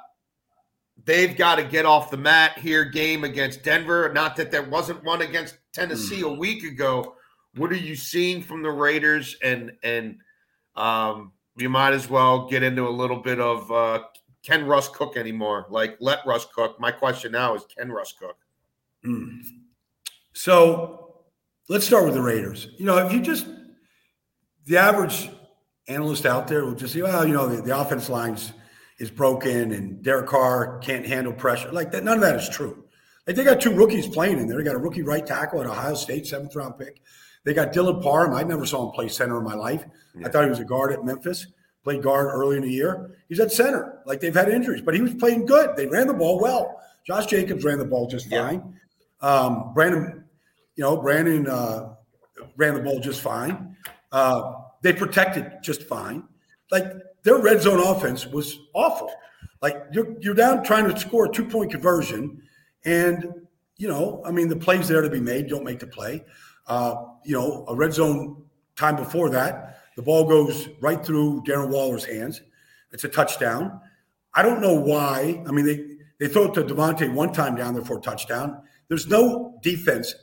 they've 1.05 1.37
got 1.37 1.55
to 1.55 1.63
get 1.63 1.85
off 1.85 2.09
the 2.09 2.17
mat 2.17 2.57
here. 2.57 2.83
Game 2.83 3.23
against 3.23 3.63
Denver. 3.63 4.11
Not 4.13 4.35
that 4.35 4.51
there 4.51 4.63
wasn't 4.63 5.03
one 5.03 5.21
against 5.21 5.57
Tennessee 5.73 6.21
mm. 6.21 6.35
a 6.35 6.39
week 6.39 6.63
ago. 6.63 7.16
What 7.57 7.71
are 7.71 7.77
you 7.77 7.95
seeing 7.95 8.41
from 8.41 8.63
the 8.63 8.71
Raiders? 8.71 9.35
And 9.43 9.73
and 9.83 10.17
um, 10.75 11.33
you 11.57 11.69
might 11.69 11.93
as 11.93 12.09
well 12.09 12.47
get 12.47 12.63
into 12.63 12.87
a 12.87 12.89
little 12.89 13.17
bit 13.17 13.39
of 13.39 13.71
uh, 13.71 14.03
can 14.43 14.65
Russ 14.65 14.87
cook 14.89 15.17
anymore? 15.17 15.65
Like 15.69 15.97
let 15.99 16.19
Russ 16.25 16.45
cook. 16.53 16.79
My 16.79 16.91
question 16.91 17.31
now 17.31 17.55
is 17.55 17.63
can 17.77 17.91
Russ 17.91 18.13
cook? 18.13 18.37
Mm. 19.05 19.41
So 20.33 21.23
let's 21.67 21.85
start 21.85 22.05
with 22.05 22.13
the 22.13 22.21
Raiders. 22.21 22.69
You 22.77 22.85
know, 22.85 22.97
if 23.05 23.11
you 23.11 23.21
just 23.21 23.47
the 24.65 24.77
average 24.77 25.29
analyst 25.87 26.25
out 26.25 26.47
there 26.47 26.65
will 26.65 26.75
just 26.75 26.93
say, 26.93 27.01
well, 27.01 27.25
you 27.25 27.33
know, 27.33 27.47
the, 27.47 27.61
the 27.61 27.77
offense 27.77 28.09
lines 28.09 28.53
is 28.99 29.09
broken 29.09 29.71
and 29.71 30.03
Derek 30.03 30.27
Carr 30.27 30.79
can't 30.79 31.05
handle 31.05 31.33
pressure. 31.33 31.71
Like 31.71 31.91
that, 31.91 32.03
none 32.03 32.15
of 32.15 32.21
that 32.21 32.35
is 32.35 32.49
true. 32.49 32.85
Like 33.25 33.35
they 33.35 33.43
got 33.43 33.61
two 33.61 33.73
rookies 33.73 34.07
playing 34.07 34.39
in 34.39 34.47
there. 34.47 34.57
They 34.57 34.63
got 34.63 34.75
a 34.75 34.79
rookie 34.79 35.03
right 35.03 35.25
tackle 35.25 35.61
at 35.61 35.67
Ohio 35.67 35.93
State, 35.95 36.25
seventh 36.27 36.55
round 36.55 36.77
pick. 36.77 37.01
They 37.43 37.53
got 37.53 37.73
Dylan 37.73 38.01
Parham. 38.03 38.33
I 38.33 38.43
never 38.43 38.65
saw 38.65 38.85
him 38.85 38.91
play 38.91 39.07
center 39.07 39.37
in 39.37 39.43
my 39.43 39.55
life. 39.55 39.85
Yeah. 40.15 40.27
I 40.27 40.29
thought 40.29 40.43
he 40.43 40.49
was 40.49 40.59
a 40.59 40.65
guard 40.65 40.91
at 40.91 41.05
Memphis. 41.05 41.47
Played 41.83 42.03
guard 42.03 42.27
early 42.27 42.57
in 42.57 42.63
the 42.63 42.71
year. 42.71 43.11
He's 43.29 43.39
at 43.39 43.51
center. 43.51 44.01
Like 44.05 44.19
they've 44.19 44.35
had 44.35 44.49
injuries, 44.49 44.81
but 44.81 44.93
he 44.93 45.01
was 45.01 45.13
playing 45.13 45.45
good. 45.45 45.77
They 45.77 45.87
ran 45.87 46.07
the 46.07 46.13
ball 46.13 46.39
well. 46.39 46.81
Josh 47.05 47.27
Jacobs 47.27 47.63
ran 47.63 47.79
the 47.79 47.85
ball 47.85 48.07
just 48.07 48.29
fine. 48.29 48.75
Yeah. 49.21 49.29
Um, 49.29 49.73
Brandon, 49.73 50.25
you 50.75 50.83
know, 50.83 50.97
Brandon 50.97 51.47
uh, 51.47 51.93
ran 52.57 52.73
the 52.73 52.81
ball 52.81 52.99
just 52.99 53.21
fine. 53.21 53.77
Uh, 54.11 54.53
they 54.81 54.91
protected 54.91 55.51
just 55.63 55.83
fine. 55.83 56.23
Like 56.71 56.91
their 57.23 57.37
red 57.37 57.61
zone 57.61 57.79
offense 57.79 58.27
was 58.27 58.59
awful. 58.73 59.09
Like 59.61 59.85
you're 59.91 60.15
you're 60.19 60.33
down 60.33 60.63
trying 60.63 60.91
to 60.91 60.99
score 60.99 61.25
a 61.25 61.29
two 61.29 61.45
point 61.45 61.71
conversion, 61.71 62.41
and 62.85 63.33
you 63.77 63.87
know, 63.87 64.21
I 64.25 64.31
mean, 64.31 64.49
the 64.49 64.55
plays 64.55 64.87
there 64.87 65.01
to 65.01 65.09
be 65.09 65.19
made 65.19 65.47
don't 65.47 65.63
make 65.63 65.79
the 65.79 65.87
play. 65.87 66.25
Uh, 66.67 66.95
you 67.23 67.33
know, 67.33 67.65
a 67.67 67.75
red 67.75 67.93
zone 67.93 68.43
time 68.75 68.95
before 68.95 69.29
that, 69.29 69.79
the 69.95 70.01
ball 70.01 70.27
goes 70.27 70.69
right 70.81 71.03
through 71.03 71.43
Darren 71.43 71.69
Waller's 71.69 72.05
hands. 72.05 72.41
It's 72.91 73.03
a 73.03 73.09
touchdown. 73.09 73.81
I 74.33 74.43
don't 74.43 74.61
know 74.61 74.73
why. 74.73 75.43
I 75.47 75.51
mean, 75.51 75.65
they 75.65 75.97
they 76.19 76.27
throw 76.27 76.45
it 76.45 76.53
to 76.55 76.63
Davante 76.63 77.11
one 77.11 77.31
time 77.31 77.55
down 77.55 77.73
there 77.73 77.83
for 77.83 77.97
a 77.97 78.01
touchdown. 78.01 78.61
There's 78.87 79.07
no 79.07 79.57
defense 79.61 80.13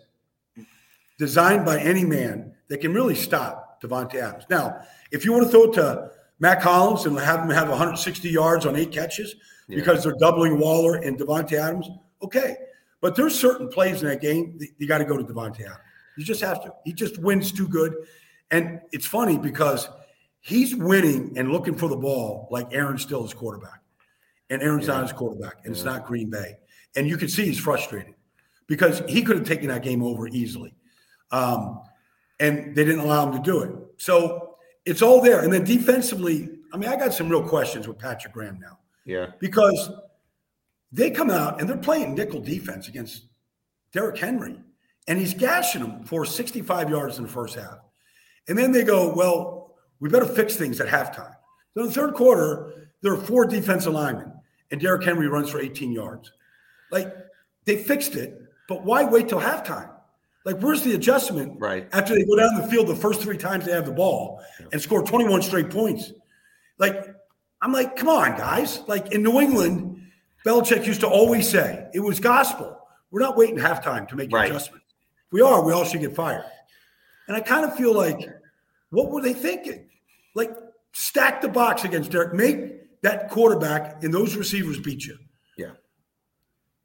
designed 1.19 1.65
by 1.65 1.79
any 1.79 2.05
man 2.05 2.53
that 2.69 2.81
can 2.81 2.93
really 2.93 3.15
stop 3.15 3.81
Davante 3.83 4.17
Adams. 4.17 4.45
Now, 4.51 4.81
if 5.13 5.25
you 5.25 5.33
want 5.33 5.45
to 5.45 5.51
throw 5.51 5.65
it 5.65 5.75
to 5.75 6.11
Mack 6.41 6.63
Hollins 6.63 7.07
and 7.07 7.19
have 7.19 7.41
him 7.41 7.51
have 7.51 7.69
160 7.69 8.29
yards 8.29 8.67
on 8.67 8.77
eight 8.77 8.91
catches 8.91 9.37
yeah. 9.69 9.77
because 9.77 10.03
they're 10.03 10.17
doubling 10.19 10.59
Waller 10.59 10.97
and 10.97 11.19
Davante 11.19 11.53
Adams. 11.53 11.89
Okay. 12.23 12.57
But 13.01 13.15
there's 13.15 13.39
certain 13.39 13.69
plays 13.69 14.03
in 14.03 14.09
that 14.09 14.21
game 14.21 14.57
that 14.59 14.69
you 14.79 14.89
got 14.89 14.99
to 14.99 15.05
go 15.05 15.17
to 15.17 15.25
Davante 15.25 15.61
Adams. 15.61 15.79
You 16.17 16.25
just 16.25 16.41
have 16.41 16.63
to. 16.65 16.73
He 16.85 16.93
just 16.93 17.19
wins 17.19 17.53
too 17.53 17.69
good. 17.69 17.95
And 18.51 18.81
it's 18.93 19.07
funny 19.07 19.39
because 19.39 19.89
he's 20.41 20.75
winning 20.75 21.33
and 21.37 21.51
looking 21.51 21.75
for 21.75 21.89
the 21.89 21.97
ball 21.97 22.49
like 22.51 22.69
Aaron 22.73 22.99
still 22.99 23.25
is 23.25 23.35
quarterback. 23.35 23.81
And 24.51 24.63
Aaron's 24.63 24.87
yeah. 24.87 24.95
not 24.95 25.03
his 25.05 25.13
quarterback, 25.13 25.57
and 25.65 25.67
yeah. 25.67 25.73
it's 25.73 25.85
not 25.85 26.07
Green 26.07 26.31
Bay. 26.31 26.59
And 26.97 27.09
you 27.09 27.17
can 27.17 27.29
see 27.29 27.47
he's 27.47 27.59
frustrated 27.59 28.15
because 28.67 29.03
he 29.09 29.23
could 29.23 29.37
have 29.37 29.47
taken 29.47 29.69
that 29.69 29.83
game 29.83 30.03
over 30.03 30.29
easily. 30.29 30.75
Um, 31.31 31.81
and 32.41 32.75
they 32.75 32.85
didn't 32.85 33.01
allow 33.01 33.27
him 33.27 33.33
to 33.33 33.43
do 33.43 33.63
it. 33.63 33.73
So 33.97 34.57
it's 34.85 35.03
all 35.03 35.21
there. 35.21 35.41
And 35.41 35.53
then 35.53 35.65
defensively, 35.65 36.51
I 36.73 36.77
mean, 36.77 36.91
I 36.91 36.97
got 36.97 37.15
some 37.15 37.29
real 37.29 37.47
questions 37.47 37.89
with 37.89 37.99
Patrick 37.99 38.33
Graham 38.33 38.59
now. 38.61 38.79
Yeah. 39.05 39.29
Because 39.39 39.91
they 40.93 41.11
come 41.11 41.31
out 41.31 41.61
and 41.61 41.69
they're 41.69 41.77
playing 41.77 42.15
nickel 42.15 42.41
defense 42.41 42.89
against 42.89 43.25
Derrick 43.93 44.19
Henry, 44.19 44.61
and 45.07 45.19
he's 45.19 45.35
gashing 45.35 45.83
them 45.83 46.05
for 46.05 46.25
65 46.25 46.91
yards 46.91 47.19
in 47.19 47.25
the 47.25 47.31
first 47.31 47.55
half. 47.55 47.79
And 48.49 48.57
then 48.57 48.73
they 48.73 48.85
go, 48.85 49.13
well, 49.15 49.75
we 50.01 50.09
better 50.09 50.27
fix 50.27 50.57
things 50.57 50.81
at 50.81 50.89
halftime. 50.89 51.35
So 51.75 51.83
in 51.83 51.87
the 51.87 51.93
third 51.93 52.15
quarter, 52.15 52.91
there 53.03 53.13
are 53.13 53.21
four 53.21 53.45
defensive 53.45 53.93
linemen, 53.93 54.33
and 54.71 54.81
Derrick 54.81 55.05
Henry 55.05 55.29
runs 55.29 55.51
for 55.51 55.61
18 55.61 55.93
yards. 55.93 56.33
Like 56.91 57.15
they 57.65 57.77
fixed 57.77 58.15
it, 58.15 58.41
but 58.69 58.85
why 58.85 59.05
wait 59.05 59.29
till 59.29 59.41
halftime? 59.41 59.91
Like, 60.45 60.59
where's 60.59 60.83
the 60.83 60.95
adjustment 60.95 61.59
right. 61.59 61.89
after 61.93 62.15
they 62.15 62.25
go 62.25 62.37
down 62.37 62.55
the 62.61 62.69
field 62.69 62.87
the 62.87 62.95
first 62.95 63.23
three 63.23 63.39
times 63.39 63.65
they 63.65 63.73
have 63.73 63.87
the 63.87 63.93
ball 63.93 64.43
and 64.73 64.81
score 64.81 65.03
21 65.03 65.41
straight 65.41 65.71
points? 65.71 66.13
Like, 66.79 67.15
I'm 67.63 67.73
like, 67.73 67.97
come 67.97 68.09
on, 68.09 68.37
guys. 68.37 68.83
Like 68.87 69.13
in 69.13 69.23
New 69.23 69.41
England, 69.41 70.03
Belichick 70.47 70.87
used 70.87 71.01
to 71.01 71.09
always 71.09 71.49
say 71.49 71.89
it 71.95 72.01
was 72.01 72.21
gospel. 72.21 72.79
We're 73.11 73.21
not 73.21 73.39
waiting 73.39 73.57
halftime 73.57 74.07
to 74.09 74.17
make 74.17 74.33
right. 74.33 74.51
adjustments. 74.51 74.84
If 74.84 74.84
we 75.35 75.41
are, 75.41 75.65
we 75.65 75.73
all 75.73 75.85
should 75.85 76.01
get 76.01 76.15
fired. 76.15 76.45
And 77.27 77.37
I 77.37 77.41
kind 77.41 77.65
of 77.65 77.77
feel 77.77 77.93
like, 77.93 78.21
what 78.91 79.11
were 79.11 79.21
they 79.21 79.33
thinking? 79.33 79.89
Like, 80.37 80.53
stack 80.93 81.43
the 81.43 81.49
box 81.49 81.83
against 81.83 82.13
Derrick, 82.13 82.35
make 82.35 83.03
that 83.03 83.31
quarterback 83.31 84.05
and 84.05 84.15
those 84.15 84.37
receivers 84.37 84.79
beat 84.79 85.05
you. 85.05 85.19
Yeah. 85.59 85.73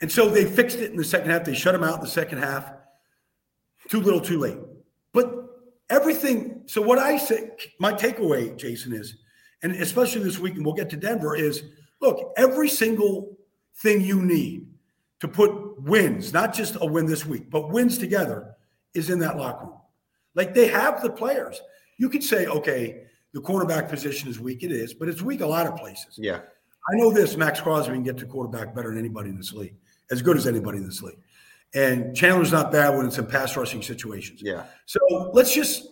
And 0.01 0.11
so 0.11 0.29
they 0.29 0.45
fixed 0.45 0.79
it 0.79 0.89
in 0.89 0.97
the 0.97 1.03
second 1.03 1.29
half. 1.29 1.43
They 1.43 1.53
shut 1.53 1.75
him 1.75 1.83
out 1.83 1.99
in 1.99 2.01
the 2.01 2.07
second 2.07 2.39
half. 2.39 2.73
Too 3.87 4.01
little, 4.01 4.19
too 4.19 4.39
late. 4.39 4.57
But 5.13 5.31
everything. 5.91 6.63
So 6.65 6.81
what 6.81 6.97
I 6.97 7.17
say, 7.17 7.51
my 7.79 7.93
takeaway, 7.93 8.57
Jason, 8.57 8.93
is, 8.93 9.15
and 9.61 9.73
especially 9.73 10.23
this 10.23 10.39
week, 10.39 10.55
and 10.55 10.65
we'll 10.65 10.73
get 10.73 10.89
to 10.89 10.97
Denver, 10.97 11.35
is 11.35 11.65
look, 12.01 12.33
every 12.35 12.67
single 12.67 13.37
thing 13.75 14.01
you 14.01 14.23
need 14.23 14.65
to 15.19 15.27
put 15.27 15.68
wins, 15.83 16.33
not 16.33 16.53
just 16.53 16.77
a 16.81 16.85
win 16.85 17.05
this 17.05 17.25
week, 17.25 17.49
but 17.49 17.69
wins 17.69 17.97
together, 17.97 18.55
is 18.93 19.09
in 19.09 19.19
that 19.19 19.37
locker 19.37 19.65
room. 19.65 19.77
Like 20.35 20.53
they 20.53 20.67
have 20.67 21.01
the 21.01 21.09
players. 21.09 21.61
You 21.97 22.09
could 22.09 22.23
say, 22.23 22.45
okay, 22.47 23.03
the 23.33 23.41
quarterback 23.41 23.89
position 23.89 24.29
is 24.29 24.39
weak. 24.39 24.63
It 24.63 24.71
is, 24.71 24.93
but 24.93 25.09
it's 25.09 25.21
weak 25.21 25.41
a 25.41 25.47
lot 25.47 25.67
of 25.67 25.75
places. 25.75 26.17
Yeah. 26.17 26.41
I 26.91 26.95
know 26.95 27.11
this 27.11 27.37
Maxx 27.37 27.61
Crosby 27.61 27.93
can 27.93 28.03
get 28.03 28.17
to 28.17 28.25
quarterback 28.25 28.73
better 28.73 28.89
than 28.89 28.97
anybody 28.97 29.29
in 29.29 29.37
this 29.37 29.53
league, 29.53 29.75
as 30.11 30.21
good 30.21 30.37
as 30.37 30.47
anybody 30.47 30.79
in 30.79 30.85
this 30.85 31.01
league. 31.03 31.19
And 31.75 32.15
Chandler's 32.15 32.51
not 32.51 32.71
bad 32.71 32.95
when 32.97 33.05
it's 33.05 33.19
in 33.19 33.27
pass 33.27 33.55
rushing 33.55 33.81
situations. 33.81 34.41
Yeah. 34.41 34.63
So 34.85 34.99
let's 35.33 35.53
just 35.53 35.87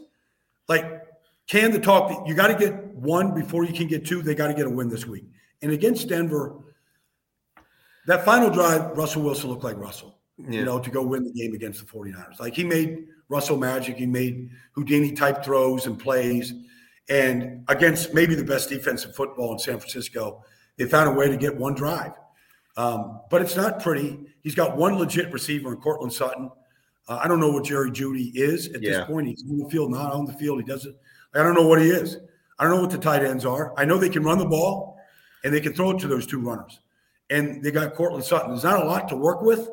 like 0.67 1.04
can 1.47 1.71
the 1.71 1.80
talk. 1.80 2.28
You 2.28 2.34
got 2.34 2.47
to 2.47 2.56
get 2.56 2.84
one 2.95 3.34
before 3.36 3.63
you 3.63 3.73
can 3.73 3.88
get 3.88 4.06
two. 4.06 4.21
They 4.21 4.34
got 4.34 4.47
to 4.47 4.54
get 4.54 4.65
a 4.65 4.69
win 4.69 4.89
this 4.89 5.06
week. 5.06 5.26
And 5.62 5.71
against 5.71 6.08
Denver, 6.08 6.56
that 8.08 8.26
final 8.26 8.50
drive, 8.50 8.98
Russell 8.98 9.22
Wilson 9.22 9.50
looked 9.50 9.63
like 9.63 9.78
Russell. 9.78 10.17
Yeah. 10.38 10.60
You 10.60 10.65
know, 10.65 10.80
to 10.80 10.89
go 10.89 11.02
win 11.04 11.24
the 11.24 11.32
game 11.32 11.54
against 11.54 11.80
the 11.80 11.86
49ers. 11.91 12.39
Like 12.39 12.54
he 12.54 12.63
made 12.63 13.08
Russell 13.30 13.58
magic. 13.58 13.98
He 13.98 14.06
made 14.06 14.50
Houdini 14.74 15.12
type 15.13 15.43
throws 15.43 15.88
and 15.88 15.98
plays. 16.00 16.54
And 17.10 17.63
against 17.70 18.13
maybe 18.13 18.36
the 18.36 18.43
best 18.43 18.70
defense 18.70 19.06
in 19.06 19.13
football 19.13 19.54
in 19.54 19.60
San 19.60 19.80
Francisco, 19.80 20.43
they 20.78 20.86
found 20.86 21.10
a 21.10 21.12
way 21.13 21.28
to 21.30 21.38
get 21.38 21.56
one 21.56 21.74
drive. 21.74 22.12
Um, 22.76 23.22
but 23.32 23.41
it's 23.41 23.56
not 23.56 23.82
pretty. 23.82 24.20
He's 24.43 24.54
got 24.54 24.78
one 24.78 24.98
legit 25.00 25.32
receiver 25.34 25.74
in 25.74 25.78
Courtland 25.80 26.13
Sutton. 26.13 26.52
Uh, 27.08 27.20
I 27.24 27.28
don't 27.28 27.39
know 27.39 27.50
what 27.52 27.63
Jerry 27.63 27.89
Jeudy 27.89 28.32
is 28.36 28.67
at 28.74 28.84
Yeah. 28.84 28.91
this 29.00 29.06
point. 29.08 29.28
He's 29.28 29.43
on 29.50 29.58
the 29.58 29.70
field, 29.70 29.89
not 29.91 30.12
on 30.13 30.26
the 30.26 30.34
field. 30.34 30.60
He 30.60 30.65
doesn't. 30.65 30.96
I 31.34 31.41
don't 31.41 31.56
know 31.56 31.65
what 31.67 31.82
he 31.82 31.89
is. 31.89 32.17
I 32.60 32.63
don't 32.65 32.76
know 32.76 32.82
what 32.82 32.91
the 32.91 32.98
tight 32.98 33.24
ends 33.24 33.46
are. 33.46 33.74
I 33.78 33.86
know 33.86 33.98
they 33.98 34.10
can 34.10 34.24
run 34.24 34.38
the 34.38 34.46
ball 34.46 34.98
and 35.43 35.54
they 35.54 35.62
can 35.62 35.74
throw 35.74 35.91
it 35.91 36.00
to 36.00 36.08
those 36.08 36.28
two 36.28 36.39
runners. 36.39 36.80
And 37.29 37.61
they 37.63 37.71
got 37.71 37.93
Courtland 37.93 38.23
Sutton. 38.23 38.51
There's 38.51 38.63
not 38.63 38.81
a 38.81 38.85
lot 38.85 39.09
to 39.09 39.15
work 39.17 39.41
with. 39.41 39.69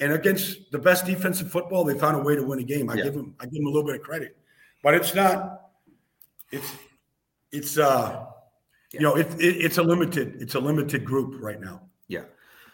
And 0.00 0.12
against 0.12 0.70
the 0.72 0.78
best 0.78 1.04
defense 1.06 1.40
in 1.40 1.48
football, 1.48 1.84
they 1.84 1.96
found 1.98 2.16
a 2.16 2.20
way 2.22 2.34
to 2.34 2.42
win 2.42 2.58
a 2.58 2.62
game. 2.64 2.88
I 2.90 2.94
Yeah. 2.94 3.04
give 3.04 3.14
them 3.14 3.34
I 3.38 3.44
give 3.44 3.54
them 3.54 3.66
a 3.66 3.70
little 3.70 3.84
bit 3.86 3.96
of 3.96 4.02
credit. 4.02 4.36
But 4.82 4.94
it's 4.94 5.14
not 5.14 5.70
it's 6.50 6.70
it's 7.52 7.78
uh 7.78 8.26
you 8.92 9.00
know, 9.00 9.16
it, 9.16 9.28
it, 9.38 9.56
it's 9.64 9.78
a 9.78 9.82
limited 9.82 10.36
it's 10.40 10.54
a 10.54 10.60
limited 10.60 11.04
group 11.04 11.40
right 11.40 11.60
now. 11.60 11.82
Yeah. 12.08 12.22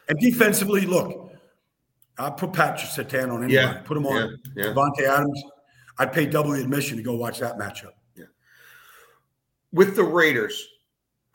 And 0.09 0.19
defensively, 0.21 0.83
look, 0.87 1.33
I 2.17 2.31
put 2.31 2.53
Patrick 2.53 2.91
Surtain 2.91 3.25
on 3.31 3.45
anybody. 3.45 3.55
Yeah. 3.55 3.83
Put 3.85 3.97
him 3.99 4.07
on 4.07 4.39
Yeah. 4.55 4.67
Yeah. 4.67 4.73
Davante 4.73 5.03
Adams. 5.03 5.43
I'd 5.99 6.13
pay 6.13 6.27
double 6.27 6.53
the 6.53 6.61
admission 6.61 6.97
to 6.97 7.03
go 7.03 7.17
watch 7.17 7.41
that 7.41 7.59
matchup. 7.59 7.93
Yeah. 8.15 8.27
With 9.73 9.97
the 9.97 10.05
Raiders, 10.05 10.69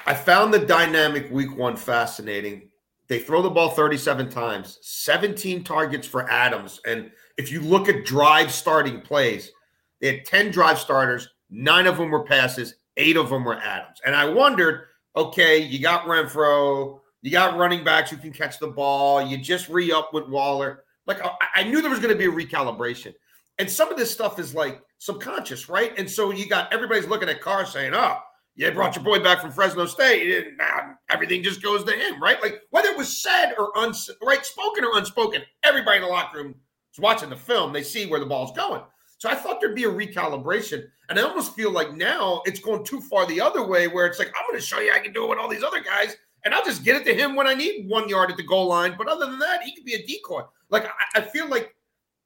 I 0.06 0.14
found 0.14 0.54
the 0.54 0.60
dynamic 0.60 1.30
week 1.32 1.56
one 1.58 1.76
fascinating. 1.76 2.70
They 3.12 3.20
throw 3.20 3.42
the 3.42 3.50
ball 3.50 3.72
37 3.72 4.30
times, 4.30 4.80
17 4.84 5.66
targets 5.66 6.08
for 6.08 6.32
Adams. 6.32 6.80
And 6.88 7.12
if 7.38 7.52
you 7.52 7.60
look 7.60 7.90
at 7.90 8.06
drive 8.06 8.54
starting 8.54 9.02
plays, 9.02 9.52
they 10.00 10.16
had 10.16 10.24
10 10.24 10.52
drive 10.52 10.80
starters, 10.80 11.28
nine 11.50 11.88
of 11.88 11.98
them 11.98 12.10
were 12.10 12.24
passes, 12.24 12.76
eight 12.96 13.18
of 13.18 13.30
them 13.30 13.44
were 13.44 13.58
Adams. 13.58 14.00
And 14.06 14.16
I 14.16 14.30
wondered, 14.30 14.86
okay, 15.14 15.58
you 15.58 15.80
got 15.80 16.06
Renfrow, 16.06 17.02
you 17.22 17.32
got 17.32 17.58
running 17.58 17.84
backs 17.84 18.12
who 18.12 18.16
can 18.16 18.32
catch 18.32 18.60
the 18.60 18.68
ball, 18.68 19.22
you 19.22 19.38
just 19.38 19.68
re 19.68 19.92
up 19.92 20.14
with 20.14 20.30
Waller. 20.30 20.86
Like 21.06 21.20
I, 21.54 21.64
knew 21.64 21.82
there 21.82 21.92
was 21.92 22.00
going 22.00 22.18
to 22.18 22.18
be 22.18 22.28
a 22.28 22.48
recalibration. 22.48 23.14
And 23.60 23.70
some 23.70 23.92
of 23.92 23.98
this 23.98 24.10
stuff 24.10 24.40
is 24.40 24.56
like 24.56 24.82
subconscious, 25.00 25.68
right? 25.68 25.92
And 26.00 26.10
so 26.10 26.32
you 26.32 26.48
got 26.48 26.72
everybody's 26.72 27.08
looking 27.08 27.28
at 27.28 27.42
Carr 27.42 27.66
saying, 27.66 27.94
oh, 27.94 28.20
you 28.56 28.72
brought 28.72 28.96
your 28.96 29.04
boy 29.04 29.20
back 29.20 29.42
from 29.42 29.52
Fresno 29.52 29.86
State. 29.86 30.48
and 30.48 30.58
Now 30.58 30.96
everything 31.10 31.44
just 31.44 31.62
goes 31.62 31.84
to 31.84 31.94
him, 31.94 32.22
right? 32.22 32.42
Like 32.42 32.62
whether 32.72 32.90
it 32.90 32.98
was 32.98 33.22
said 33.22 33.54
or 33.58 33.76
uns 33.78 34.10
right, 34.22 34.46
spoken 34.46 34.84
or 34.84 34.98
unspoken, 34.98 35.42
everybody 35.64 35.98
in 35.98 36.04
the 36.04 36.10
locker 36.10 36.38
room 36.38 36.56
is 36.94 37.00
watching 37.00 37.30
the 37.30 37.36
film. 37.36 37.74
They 37.74 37.84
see 37.84 38.06
where 38.08 38.20
the 38.20 38.26
ball's 38.26 38.52
going. 38.52 38.82
So 39.18 39.30
I 39.30 39.36
thought 39.36 39.62
there'd 39.62 39.76
be 39.76 39.84
a 39.84 39.90
recalibration. 39.90 40.84
And 41.08 41.20
I 41.20 41.22
almost 41.22 41.56
feel 41.56 41.72
like 41.72 41.94
now 41.94 42.42
it's 42.46 42.60
going 42.60 42.84
too 42.84 43.00
far 43.02 43.28
the 43.28 43.40
other 43.40 43.66
way 43.66 43.88
where 43.88 44.08
it's 44.08 44.18
like, 44.18 44.30
I'm 44.30 44.48
going 44.50 44.60
to 44.60 44.66
show 44.66 44.80
you 44.80 44.92
I 44.92 45.00
can 45.00 45.14
do 45.14 45.26
it 45.26 45.30
with 45.30 45.38
all 45.38 45.48
these 45.48 45.64
other 45.64 45.82
guys. 45.82 46.16
And 46.44 46.56
I'll 46.56 46.66
just 46.66 46.84
get 46.84 46.96
it 46.96 47.06
to 47.06 47.14
him 47.14 47.36
when 47.36 47.46
I 47.46 47.54
need 47.54 47.88
one 47.88 48.10
yard 48.10 48.32
at 48.32 48.38
the 48.38 48.44
goal 48.44 48.68
line. 48.68 48.96
But 48.98 49.08
other 49.08 49.28
than 49.28 49.38
that, 49.38 49.62
he 49.62 49.76
could 49.76 49.86
be 49.86 49.94
a 49.94 50.06
decoy. 50.08 50.42
Like 50.70 50.86
I, 50.86 51.20
I 51.20 51.22
feel 51.22 51.48
like 51.48 51.76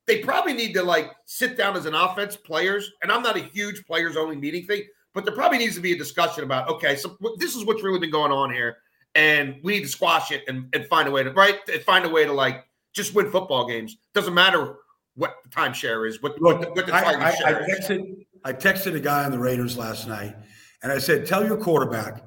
they 0.07 0.19
probably 0.19 0.53
need 0.53 0.73
to 0.75 0.83
like 0.83 1.11
sit 1.25 1.57
down 1.57 1.75
as 1.75 1.85
an 1.85 1.95
offense 1.95 2.37
players. 2.37 2.89
And 3.03 3.11
I'm 3.11 3.23
not 3.23 3.35
a 3.35 3.41
huge 3.41 3.85
players 3.85 4.15
only 4.15 4.37
meeting 4.37 4.65
thing, 4.65 4.83
but 5.15 5.25
there 5.25 5.33
probably 5.33 5.57
needs 5.57 5.73
to 5.75 5.81
be 5.81 5.93
a 5.93 5.97
discussion 5.97 6.43
about 6.43 6.69
okay, 6.69 6.95
so 6.95 7.17
this 7.37 7.55
is 7.55 7.65
what's 7.65 7.81
really 7.81 7.99
been 7.99 8.11
going 8.11 8.31
on 8.31 8.53
here, 8.53 8.77
and 9.15 9.55
we 9.63 9.73
need 9.73 9.83
to 9.83 9.87
squash 9.87 10.31
it 10.31 10.43
and, 10.47 10.67
and 10.73 10.85
find 10.85 11.07
a 11.07 11.11
way 11.11 11.23
to 11.23 11.31
right 11.31 11.57
and 11.73 11.81
find 11.81 12.05
a 12.05 12.09
way 12.09 12.25
to 12.25 12.33
like 12.33 12.65
just 12.93 13.15
win 13.15 13.31
football 13.31 13.65
games. 13.65 13.97
Doesn't 14.13 14.33
matter 14.33 14.75
what 15.15 15.37
the 15.43 15.49
timeshare 15.49 16.07
is, 16.07 16.21
what, 16.21 16.39
what, 16.41 16.59
the, 16.61 16.67
Look, 16.67 16.75
what 16.75 16.85
the 16.87 16.93
I, 16.93 16.99
I, 16.99 17.29
I 17.29 17.53
texted 17.53 18.25
I 18.43 18.53
texted 18.53 18.95
a 18.95 18.99
guy 18.99 19.23
on 19.23 19.31
the 19.31 19.39
Raiders 19.39 19.77
last 19.77 20.07
night, 20.07 20.35
and 20.83 20.91
I 20.91 20.99
said, 20.99 21.25
"Tell 21.25 21.45
your 21.45 21.57
quarterback 21.57 22.21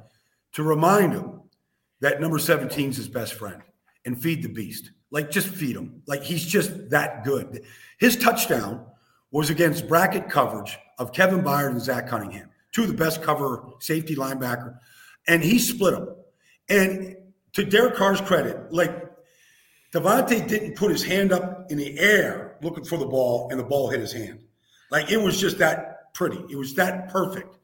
to 0.54 0.62
remind 0.62 1.12
him 1.12 1.42
that 2.00 2.20
number 2.20 2.38
17 2.38 2.90
is 2.90 2.96
his 2.96 3.08
best 3.08 3.34
friend, 3.34 3.62
and 4.06 4.20
feed 4.20 4.42
the 4.42 4.48
beast. 4.48 4.90
Like 5.10 5.30
just 5.30 5.48
feed 5.48 5.76
him. 5.76 6.02
Like 6.06 6.22
he's 6.22 6.44
just 6.44 6.90
that 6.90 7.24
good. 7.24 7.64
His 7.98 8.16
touchdown 8.16 8.86
was 9.30 9.50
against 9.50 9.88
bracket 9.88 10.30
coverage 10.30 10.78
of 10.98 11.12
Kevin 11.12 11.42
Byard 11.42 11.70
and 11.70 11.82
Zach 11.82 12.08
Cunningham, 12.08 12.48
two 12.78 12.84
of 12.84 12.88
the 12.88 13.04
best 13.04 13.22
cover 13.22 13.64
safety 13.80 14.14
linebacker, 14.14 14.78
and 15.26 15.42
he 15.42 15.58
split 15.58 15.94
them. 15.94 16.14
And 16.68 17.16
to 17.54 17.64
Derek 17.64 17.96
Carr's 17.96 18.20
credit, 18.20 18.72
like 18.72 19.10
Davante 19.92 20.46
didn't 20.46 20.76
put 20.76 20.92
his 20.92 21.02
hand 21.02 21.32
up 21.32 21.72
in 21.72 21.78
the 21.78 21.98
air 21.98 22.56
looking 22.62 22.84
for 22.84 22.96
the 22.96 23.06
ball, 23.06 23.48
and 23.50 23.58
the 23.58 23.64
ball 23.64 23.90
hit 23.90 23.98
his 23.98 24.12
hand. 24.12 24.38
Like 24.92 25.10
it 25.10 25.16
was 25.16 25.40
just 25.40 25.58
that 25.58 26.14
pretty. 26.14 26.38
It 26.50 26.56
was 26.56 26.74
that 26.74 27.08
perfect. 27.08 27.56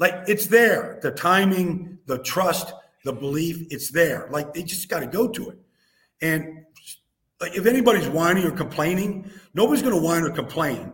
Like 0.00 0.14
it's 0.26 0.48
there. 0.48 0.98
The 1.00 1.12
timing, 1.12 1.98
the 2.06 2.18
trust, 2.18 2.72
the 3.04 3.12
belief, 3.12 3.68
it's 3.70 3.92
there. 3.92 4.28
Like 4.32 4.52
they 4.52 4.64
just 4.64 4.88
got 4.88 5.00
to 5.00 5.06
go 5.06 5.28
to 5.28 5.50
it. 5.50 5.58
And 6.22 6.64
like 7.40 7.56
if 7.56 7.66
anybody's 7.66 8.08
whining 8.08 8.44
or 8.44 8.50
complaining, 8.50 9.30
nobody's 9.54 9.82
going 9.82 9.94
to 9.94 10.02
whine 10.02 10.24
or 10.24 10.30
complain 10.30 10.92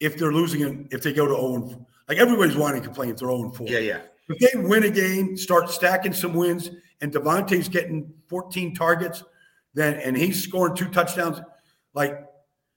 if 0.00 0.18
they're 0.18 0.32
losing 0.32 0.88
if 0.90 1.02
they 1.02 1.12
go 1.12 1.26
to 1.26 1.34
0 1.34 1.54
and 1.54 1.86
like 2.08 2.18
everybody's 2.18 2.56
whining 2.56 2.82
to 2.82 2.90
if 2.90 2.96
they're 2.96 3.14
0 3.16 3.42
and 3.44 3.54
4. 3.56 3.66
Yeah, 3.68 3.78
yeah. 3.78 4.00
If 4.28 4.38
they 4.52 4.60
win 4.60 4.84
a 4.84 4.90
game, 4.90 5.36
start 5.36 5.70
stacking 5.70 6.12
some 6.12 6.34
wins, 6.34 6.70
and 7.00 7.12
Davante's 7.12 7.68
getting 7.68 8.12
14 8.28 8.74
targets, 8.74 9.22
then 9.74 9.94
and 10.00 10.16
he's 10.16 10.42
scoring 10.42 10.74
two 10.74 10.88
touchdowns, 10.88 11.40
like 11.94 12.26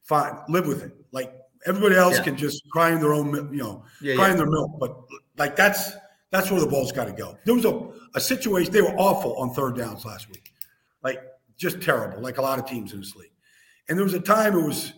fine, 0.04 0.38
live 0.48 0.68
with 0.68 0.84
it. 0.84 0.94
Like 1.12 1.34
everybody 1.66 1.96
else 1.96 2.18
Yeah. 2.18 2.24
can 2.24 2.38
just 2.38 2.64
cry 2.70 2.92
in 2.92 3.00
their 3.00 3.14
own, 3.14 3.34
you 3.54 3.64
know, 3.64 3.84
Yeah, 4.02 4.16
cry 4.16 4.26
yeah. 4.28 4.32
in 4.32 4.38
their 4.38 4.50
milk. 4.50 4.72
But 4.80 4.96
like 5.38 5.56
that's 5.56 5.92
that's 6.30 6.50
where 6.50 6.62
the 6.62 6.68
ball's 6.68 6.92
got 6.94 7.06
to 7.06 7.12
go. 7.14 7.38
There 7.46 7.56
was 7.56 7.66
a, 7.66 7.90
a 8.16 8.22
situation 8.22 8.72
they 8.72 8.82
were 8.82 8.96
awful 8.98 9.36
on 9.36 9.54
third 9.54 9.76
downs 9.76 10.06
last 10.06 10.30
week, 10.30 10.54
like 11.04 11.22
just 11.58 11.82
terrible, 11.82 12.22
like 12.22 12.38
a 12.38 12.42
lot 12.42 12.60
of 12.60 12.66
teams 12.66 12.94
in 12.94 13.00
this 13.02 13.16
league. 13.16 13.34
And 13.90 13.98
there 13.98 14.06
was 14.06 14.14
a 14.14 14.20
time 14.22 14.58
it 14.58 14.66
was 14.66 14.94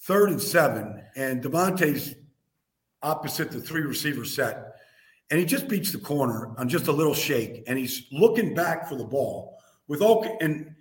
third 0.00 0.30
and 0.30 0.40
seven, 0.40 1.02
and 1.16 1.42
Davante's 1.42 2.14
opposite 3.04 3.50
the 3.52 3.60
three 3.60 3.82
receiver 3.82 4.24
set, 4.24 4.74
and 5.30 5.38
he 5.38 5.46
just 5.46 5.68
beats 5.68 5.92
the 5.92 5.98
corner 5.98 6.52
on 6.58 6.68
just 6.68 6.88
a 6.88 6.92
little 6.92 7.14
shake, 7.14 7.62
and 7.66 7.78
he's 7.78 8.06
looking 8.10 8.54
back 8.54 8.88
for 8.88 8.96
the 8.96 9.04
ball 9.04 9.58
with 9.86 10.00
all 10.00 10.26
and 10.40 10.74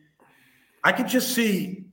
I 0.83 0.91
could 0.91 1.07
just 1.07 1.33
see 1.35 1.85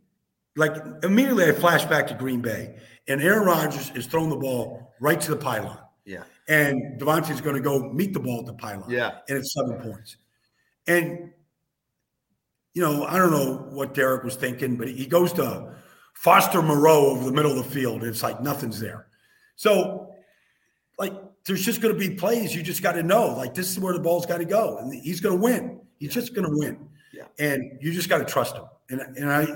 like 0.56 0.72
immediately 1.02 1.44
I 1.46 1.52
flash 1.52 1.84
back 1.84 2.06
to 2.08 2.14
Green 2.14 2.40
Bay, 2.40 2.76
and 3.08 3.20
Aaron 3.20 3.46
Rodgers 3.46 3.90
is 3.94 4.06
throwing 4.06 4.30
the 4.30 4.36
ball 4.36 4.92
right 5.00 5.20
to 5.20 5.30
the 5.30 5.36
pylon, 5.36 5.78
Yeah. 6.04 6.24
and 6.48 7.00
Davante's 7.00 7.40
going 7.40 7.56
to 7.56 7.62
go 7.62 7.92
meet 7.92 8.12
the 8.12 8.20
ball 8.20 8.40
at 8.40 8.46
the 8.46 8.54
pylon, 8.54 8.90
Yeah. 8.90 9.18
and 9.28 9.38
it's 9.38 9.52
seven 9.54 9.80
points, 9.80 10.16
and 10.86 11.32
you 12.74 12.82
know 12.82 13.04
I 13.04 13.16
don't 13.18 13.30
know 13.30 13.66
what 13.70 13.94
Derek 13.94 14.24
was 14.24 14.36
thinking, 14.36 14.76
but 14.76 14.88
he 14.88 15.06
goes 15.06 15.32
to 15.34 15.74
Foster 16.14 16.60
Moreau 16.62 17.06
over 17.06 17.24
the 17.24 17.32
middle 17.32 17.52
of 17.52 17.64
the 17.64 17.70
field, 17.70 18.02
and 18.02 18.10
it's 18.10 18.22
like 18.22 18.42
nothing's 18.42 18.78
there. 18.80 19.06
So, 19.56 19.99
like, 21.00 21.14
there's 21.46 21.64
just 21.64 21.80
going 21.80 21.92
to 21.92 21.98
be 21.98 22.14
plays 22.14 22.54
you 22.54 22.62
just 22.62 22.82
got 22.82 22.92
to 22.92 23.02
know, 23.02 23.34
like, 23.34 23.54
this 23.54 23.70
is 23.70 23.80
where 23.80 23.92
the 23.94 23.98
ball's 24.00 24.26
got 24.26 24.38
to 24.38 24.44
go, 24.44 24.76
and 24.78 24.92
he's 24.94 25.20
going 25.20 25.34
to 25.36 25.42
win. 25.42 25.80
He's 25.98 26.14
just 26.14 26.34
going 26.34 26.46
to 26.48 26.56
win, 26.56 26.88
Yeah. 27.12 27.24
and 27.38 27.78
you 27.80 27.92
just 27.92 28.08
got 28.08 28.18
to 28.18 28.24
trust 28.24 28.54
him. 28.56 28.64
And 28.90 29.00
and 29.16 29.32
I 29.32 29.46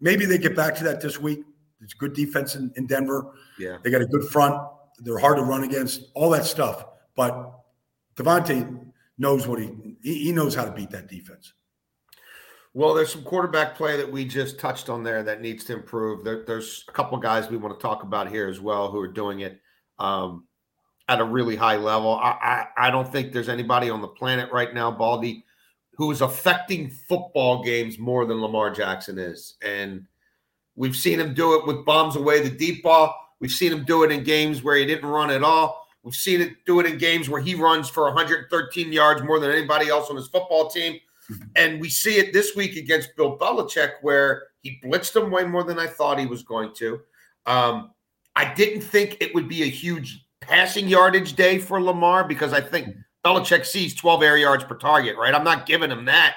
maybe 0.00 0.24
they 0.24 0.38
get 0.38 0.56
back 0.56 0.74
to 0.76 0.84
that 0.84 1.00
this 1.00 1.18
week. 1.20 1.40
It's 1.80 1.94
good 1.94 2.12
defense 2.14 2.54
in, 2.54 2.72
in 2.76 2.86
Denver. 2.86 3.34
Yeah. 3.58 3.78
They 3.82 3.90
got 3.90 4.00
a 4.02 4.06
good 4.06 4.24
front. 4.28 4.54
They're 5.00 5.18
hard 5.18 5.36
to 5.36 5.42
run 5.42 5.64
against. 5.64 6.10
All 6.14 6.30
that 6.30 6.44
stuff, 6.44 6.84
but 7.16 7.52
Davante 8.16 8.86
knows 9.18 9.46
what 9.48 9.58
he 9.60 9.70
he 10.02 10.24
he 10.24 10.32
knows 10.32 10.54
how 10.54 10.64
to 10.64 10.72
beat 10.72 10.90
that 10.90 11.08
defense. 11.08 11.52
Well, 12.74 12.94
there's 12.94 13.12
some 13.12 13.22
quarterback 13.24 13.74
play 13.76 13.96
that 13.98 14.10
we 14.10 14.24
just 14.24 14.58
touched 14.58 14.88
on 14.88 15.02
there 15.02 15.22
that 15.24 15.40
needs 15.42 15.64
to 15.64 15.74
improve. 15.74 16.24
There, 16.24 16.44
there's 16.46 16.84
a 16.88 16.92
couple 16.92 17.18
guys 17.18 17.50
we 17.50 17.58
want 17.58 17.78
to 17.78 17.82
talk 17.82 18.02
about 18.02 18.30
here 18.30 18.48
as 18.48 18.60
well 18.60 18.90
who 18.90 18.98
are 18.98 19.08
doing 19.12 19.40
it 19.40 19.60
um, 19.98 20.46
at 21.12 21.20
a 21.20 21.24
really 21.24 21.56
high 21.56 21.76
level. 21.76 22.14
I, 22.14 22.66
I, 22.76 22.88
I 22.88 22.90
don't 22.90 23.10
think 23.10 23.32
there's 23.32 23.48
anybody 23.48 23.90
on 23.90 24.00
the 24.00 24.08
planet 24.08 24.50
right 24.50 24.72
now, 24.72 24.90
Baldy, 24.90 25.44
who 25.92 26.10
is 26.10 26.22
affecting 26.22 26.90
football 26.90 27.62
games 27.62 27.98
more 27.98 28.24
than 28.24 28.40
Lamar 28.40 28.70
Jackson 28.70 29.18
is. 29.18 29.56
And 29.62 30.06
we've 30.74 30.96
seen 30.96 31.20
him 31.20 31.34
do 31.34 31.54
it 31.58 31.66
with 31.66 31.84
bombs 31.84 32.16
away 32.16 32.40
the 32.40 32.50
deep 32.50 32.82
ball. 32.82 33.14
We've 33.40 33.50
seen 33.50 33.72
him 33.72 33.84
do 33.84 34.04
it 34.04 34.10
in 34.10 34.24
games 34.24 34.62
where 34.62 34.76
he 34.76 34.86
didn't 34.86 35.08
run 35.08 35.30
at 35.30 35.42
all. 35.42 35.86
We've 36.02 36.14
seen 36.14 36.40
it 36.40 36.64
do 36.66 36.80
it 36.80 36.86
in 36.86 36.98
games 36.98 37.28
where 37.28 37.40
he 37.40 37.54
runs 37.54 37.88
for 37.88 38.04
113 38.04 38.92
yards 38.92 39.22
more 39.22 39.38
than 39.38 39.50
anybody 39.50 39.88
else 39.88 40.10
on 40.10 40.16
his 40.16 40.28
football 40.28 40.68
team. 40.68 40.98
And 41.56 41.80
we 41.80 41.88
see 41.88 42.18
it 42.18 42.32
this 42.32 42.56
week 42.56 42.76
against 42.76 43.14
Bill 43.16 43.38
Belichick, 43.38 43.92
where 44.02 44.48
He 44.62 44.80
blitzed 44.84 45.12
them 45.12 45.30
way 45.30 45.44
more 45.44 45.62
than 45.62 45.78
I 45.78 45.86
thought 45.86 46.18
he 46.18 46.26
was 46.26 46.42
going 46.42 46.74
to. 46.74 47.00
Um, 47.46 47.92
I 48.34 48.52
didn't 48.54 48.82
think 48.82 49.18
it 49.20 49.34
would 49.34 49.48
be 49.48 49.62
a 49.62 49.66
huge 49.66 50.21
passing 50.42 50.88
yardage 50.88 51.34
day 51.34 51.58
for 51.58 51.82
Lamar 51.82 52.24
because 52.24 52.52
I 52.52 52.60
think 52.60 52.94
Belichick 53.24 53.64
sees 53.64 53.94
12 53.94 54.22
air 54.22 54.36
yards 54.36 54.64
per 54.64 54.76
target, 54.76 55.16
right? 55.16 55.34
I'm 55.34 55.44
not 55.44 55.66
giving 55.66 55.90
him 55.90 56.04
that. 56.06 56.36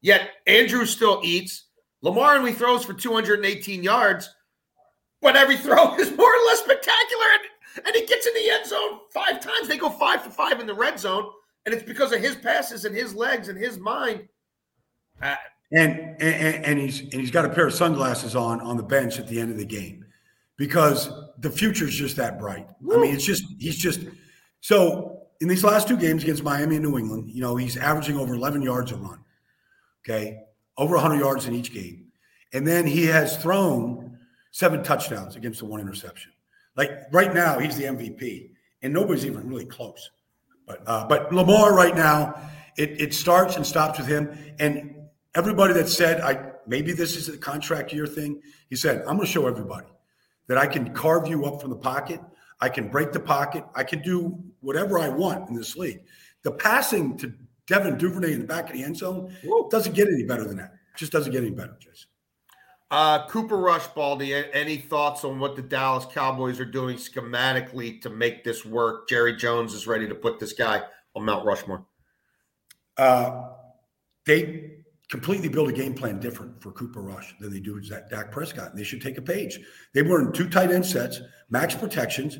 Yet 0.00 0.30
Andrew 0.46 0.84
still 0.86 1.20
eats. 1.22 1.66
Lamar 2.00 2.34
only 2.34 2.52
throws 2.52 2.84
for 2.84 2.94
218 2.94 3.82
yards, 3.82 4.28
but 5.20 5.36
every 5.36 5.56
throw 5.58 5.94
is 5.96 6.16
more 6.16 6.34
or 6.34 6.44
less 6.46 6.60
spectacular. 6.60 7.26
And, 7.76 7.86
and 7.86 7.94
he 7.94 8.06
gets 8.06 8.26
in 8.26 8.34
the 8.34 8.50
end 8.50 8.66
zone 8.66 9.00
five 9.12 9.40
times. 9.40 9.68
They 9.68 9.78
go 9.78 9.90
five 9.90 10.22
for 10.22 10.30
five 10.30 10.60
in 10.60 10.66
the 10.66 10.74
red 10.74 10.98
zone. 10.98 11.30
And 11.64 11.72
it's 11.72 11.84
because 11.84 12.12
of 12.12 12.20
his 12.20 12.34
passes 12.34 12.84
and 12.84 12.94
his 12.94 13.14
legs 13.14 13.48
and 13.48 13.56
his 13.56 13.78
mind. 13.78 14.28
Uh, 15.20 15.36
and, 15.70 16.20
and 16.20 16.64
and 16.64 16.78
he's 16.78 17.00
and 17.00 17.14
he's 17.14 17.30
got 17.30 17.44
a 17.44 17.48
pair 17.48 17.66
of 17.66 17.72
sunglasses 17.72 18.36
on 18.36 18.60
on 18.60 18.76
the 18.76 18.82
bench 18.82 19.18
at 19.18 19.28
the 19.28 19.40
end 19.40 19.50
of 19.50 19.56
the 19.56 19.64
game 19.64 20.01
because 20.56 21.10
the 21.38 21.50
future 21.50 21.86
is 21.86 21.94
just 21.94 22.16
that 22.16 22.38
bright. 22.38 22.66
Woo. 22.80 22.96
I 22.96 23.00
mean, 23.00 23.14
it's 23.14 23.24
just 23.24 23.44
he's 23.58 23.76
just 23.76 24.00
so 24.60 25.22
in 25.40 25.48
these 25.48 25.64
last 25.64 25.88
two 25.88 25.96
games 25.96 26.22
against 26.22 26.44
Miami 26.44 26.76
and 26.76 26.84
New 26.84 26.98
England, 26.98 27.30
you 27.30 27.40
know, 27.40 27.56
he's 27.56 27.76
averaging 27.76 28.16
over 28.16 28.34
11 28.34 28.62
yards 28.62 28.92
a 28.92 28.96
run. 28.96 29.18
Okay, 30.04 30.38
over 30.78 30.94
100 30.94 31.18
yards 31.18 31.46
in 31.46 31.54
each 31.54 31.72
game, 31.72 32.06
and 32.52 32.66
then 32.66 32.86
he 32.86 33.06
has 33.06 33.36
thrown 33.36 34.18
seven 34.50 34.82
touchdowns 34.82 35.36
against 35.36 35.60
the 35.60 35.64
one 35.64 35.80
interception. 35.80 36.32
Like 36.76 36.90
right 37.12 37.32
now, 37.32 37.58
he's 37.58 37.76
the 37.76 37.84
MVP, 37.84 38.50
and 38.82 38.92
nobody's 38.92 39.26
even 39.26 39.48
really 39.48 39.64
close. 39.64 40.10
But 40.66 40.82
uh, 40.86 41.06
but 41.06 41.32
Lamar 41.32 41.74
right 41.74 41.94
now, 41.94 42.34
it 42.76 43.00
it 43.00 43.14
starts 43.14 43.56
and 43.56 43.66
stops 43.66 43.98
with 43.98 44.08
him, 44.08 44.36
and 44.58 44.94
everybody 45.34 45.72
that 45.74 45.88
said 45.88 46.20
I 46.20 46.52
maybe 46.66 46.92
this 46.92 47.16
is 47.16 47.28
a 47.28 47.38
contract 47.38 47.92
year 47.92 48.06
thing. 48.06 48.40
He 48.68 48.76
said 48.76 48.98
I'm 49.00 49.16
going 49.16 49.20
to 49.20 49.26
show 49.26 49.46
everybody 49.46 49.86
that 50.48 50.58
I 50.58 50.66
can 50.66 50.92
carve 50.92 51.28
you 51.28 51.44
up 51.46 51.60
from 51.60 51.70
the 51.70 51.76
pocket. 51.76 52.20
I 52.60 52.68
can 52.68 52.88
break 52.88 53.12
the 53.12 53.20
pocket. 53.20 53.64
I 53.74 53.84
can 53.84 54.02
do 54.02 54.38
whatever 54.60 54.98
I 54.98 55.08
want 55.08 55.48
in 55.48 55.54
this 55.54 55.76
league. 55.76 56.02
The 56.42 56.52
passing 56.52 57.16
to 57.18 57.32
Devin 57.66 57.98
Duvernay 57.98 58.32
in 58.32 58.40
the 58.40 58.46
back 58.46 58.68
of 58.68 58.76
the 58.76 58.82
end 58.82 58.96
zone 58.96 59.34
doesn't 59.70 59.94
get 59.94 60.08
any 60.08 60.24
better 60.24 60.44
than 60.44 60.56
that. 60.58 60.74
Just 60.96 61.12
doesn't 61.12 61.32
get 61.32 61.42
any 61.42 61.50
better, 61.50 61.76
Jason. 61.80 62.08
Uh, 62.90 63.26
Cooper 63.26 63.56
Rush, 63.56 63.86
Baldy, 63.88 64.34
any 64.52 64.76
thoughts 64.76 65.24
on 65.24 65.38
what 65.38 65.56
the 65.56 65.62
Dallas 65.62 66.04
Cowboys 66.12 66.60
are 66.60 66.66
doing 66.66 66.98
schematically 66.98 68.00
to 68.02 68.10
make 68.10 68.44
this 68.44 68.66
work? 68.66 69.08
Jerry 69.08 69.34
Jones 69.34 69.72
is 69.72 69.86
ready 69.86 70.06
to 70.06 70.14
put 70.14 70.38
this 70.38 70.52
guy 70.52 70.82
on 71.16 71.24
Mount 71.24 71.46
Rushmore. 71.46 71.86
Uh, 72.98 73.48
they 74.26 74.71
completely 75.12 75.46
build 75.46 75.68
a 75.68 75.72
game 75.72 75.92
plan 75.92 76.18
different 76.18 76.58
for 76.62 76.72
Cooper 76.72 77.02
Rush 77.02 77.34
than 77.38 77.52
they 77.52 77.60
do 77.60 77.74
with 77.74 77.86
that 77.90 78.08
Dak 78.08 78.32
Prescott. 78.32 78.70
And 78.70 78.78
they 78.78 78.82
should 78.82 79.02
take 79.02 79.18
a 79.18 79.22
page. 79.22 79.60
They 79.92 80.00
were 80.00 80.22
in 80.22 80.32
two 80.32 80.48
tight 80.48 80.72
end 80.72 80.86
sets, 80.86 81.20
max 81.50 81.74
protections 81.74 82.38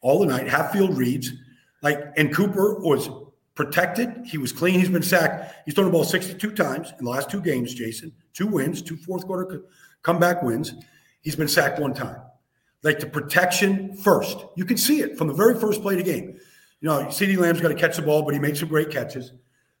all 0.00 0.20
the 0.20 0.24
night, 0.24 0.48
half 0.48 0.72
field 0.72 0.96
reads. 0.96 1.30
Like, 1.82 2.02
and 2.16 2.34
Cooper 2.34 2.80
was 2.80 3.10
protected. 3.54 4.24
He 4.24 4.38
was 4.38 4.52
clean. 4.52 4.80
He's 4.80 4.88
been 4.88 5.02
sacked. 5.02 5.54
He's 5.66 5.74
thrown 5.74 5.88
the 5.88 5.92
ball 5.92 6.02
62 6.02 6.52
times 6.52 6.94
in 6.98 7.04
the 7.04 7.10
last 7.10 7.28
two 7.28 7.42
games, 7.42 7.74
Jason. 7.74 8.10
Two 8.32 8.46
wins, 8.46 8.80
two 8.80 8.96
fourth 8.96 9.26
quarter 9.26 9.60
comeback 10.00 10.42
wins. 10.42 10.72
He's 11.20 11.36
been 11.36 11.46
sacked 11.46 11.78
one 11.78 11.92
time. 11.92 12.22
Like 12.82 13.00
the 13.00 13.06
protection 13.06 13.94
first. 13.98 14.46
You 14.56 14.64
can 14.64 14.78
see 14.78 15.00
it 15.00 15.18
from 15.18 15.28
the 15.28 15.34
very 15.34 15.60
first 15.60 15.82
play 15.82 15.92
of 15.92 16.02
the 16.02 16.10
game. 16.10 16.38
You 16.80 16.88
know, 16.88 17.04
CeeDee 17.04 17.36
Lamb's 17.36 17.60
got 17.60 17.68
to 17.68 17.74
catch 17.74 17.96
the 17.96 18.02
ball, 18.02 18.22
but 18.22 18.32
he 18.32 18.40
makes 18.40 18.60
some 18.60 18.68
great 18.70 18.88
catches. 18.88 19.34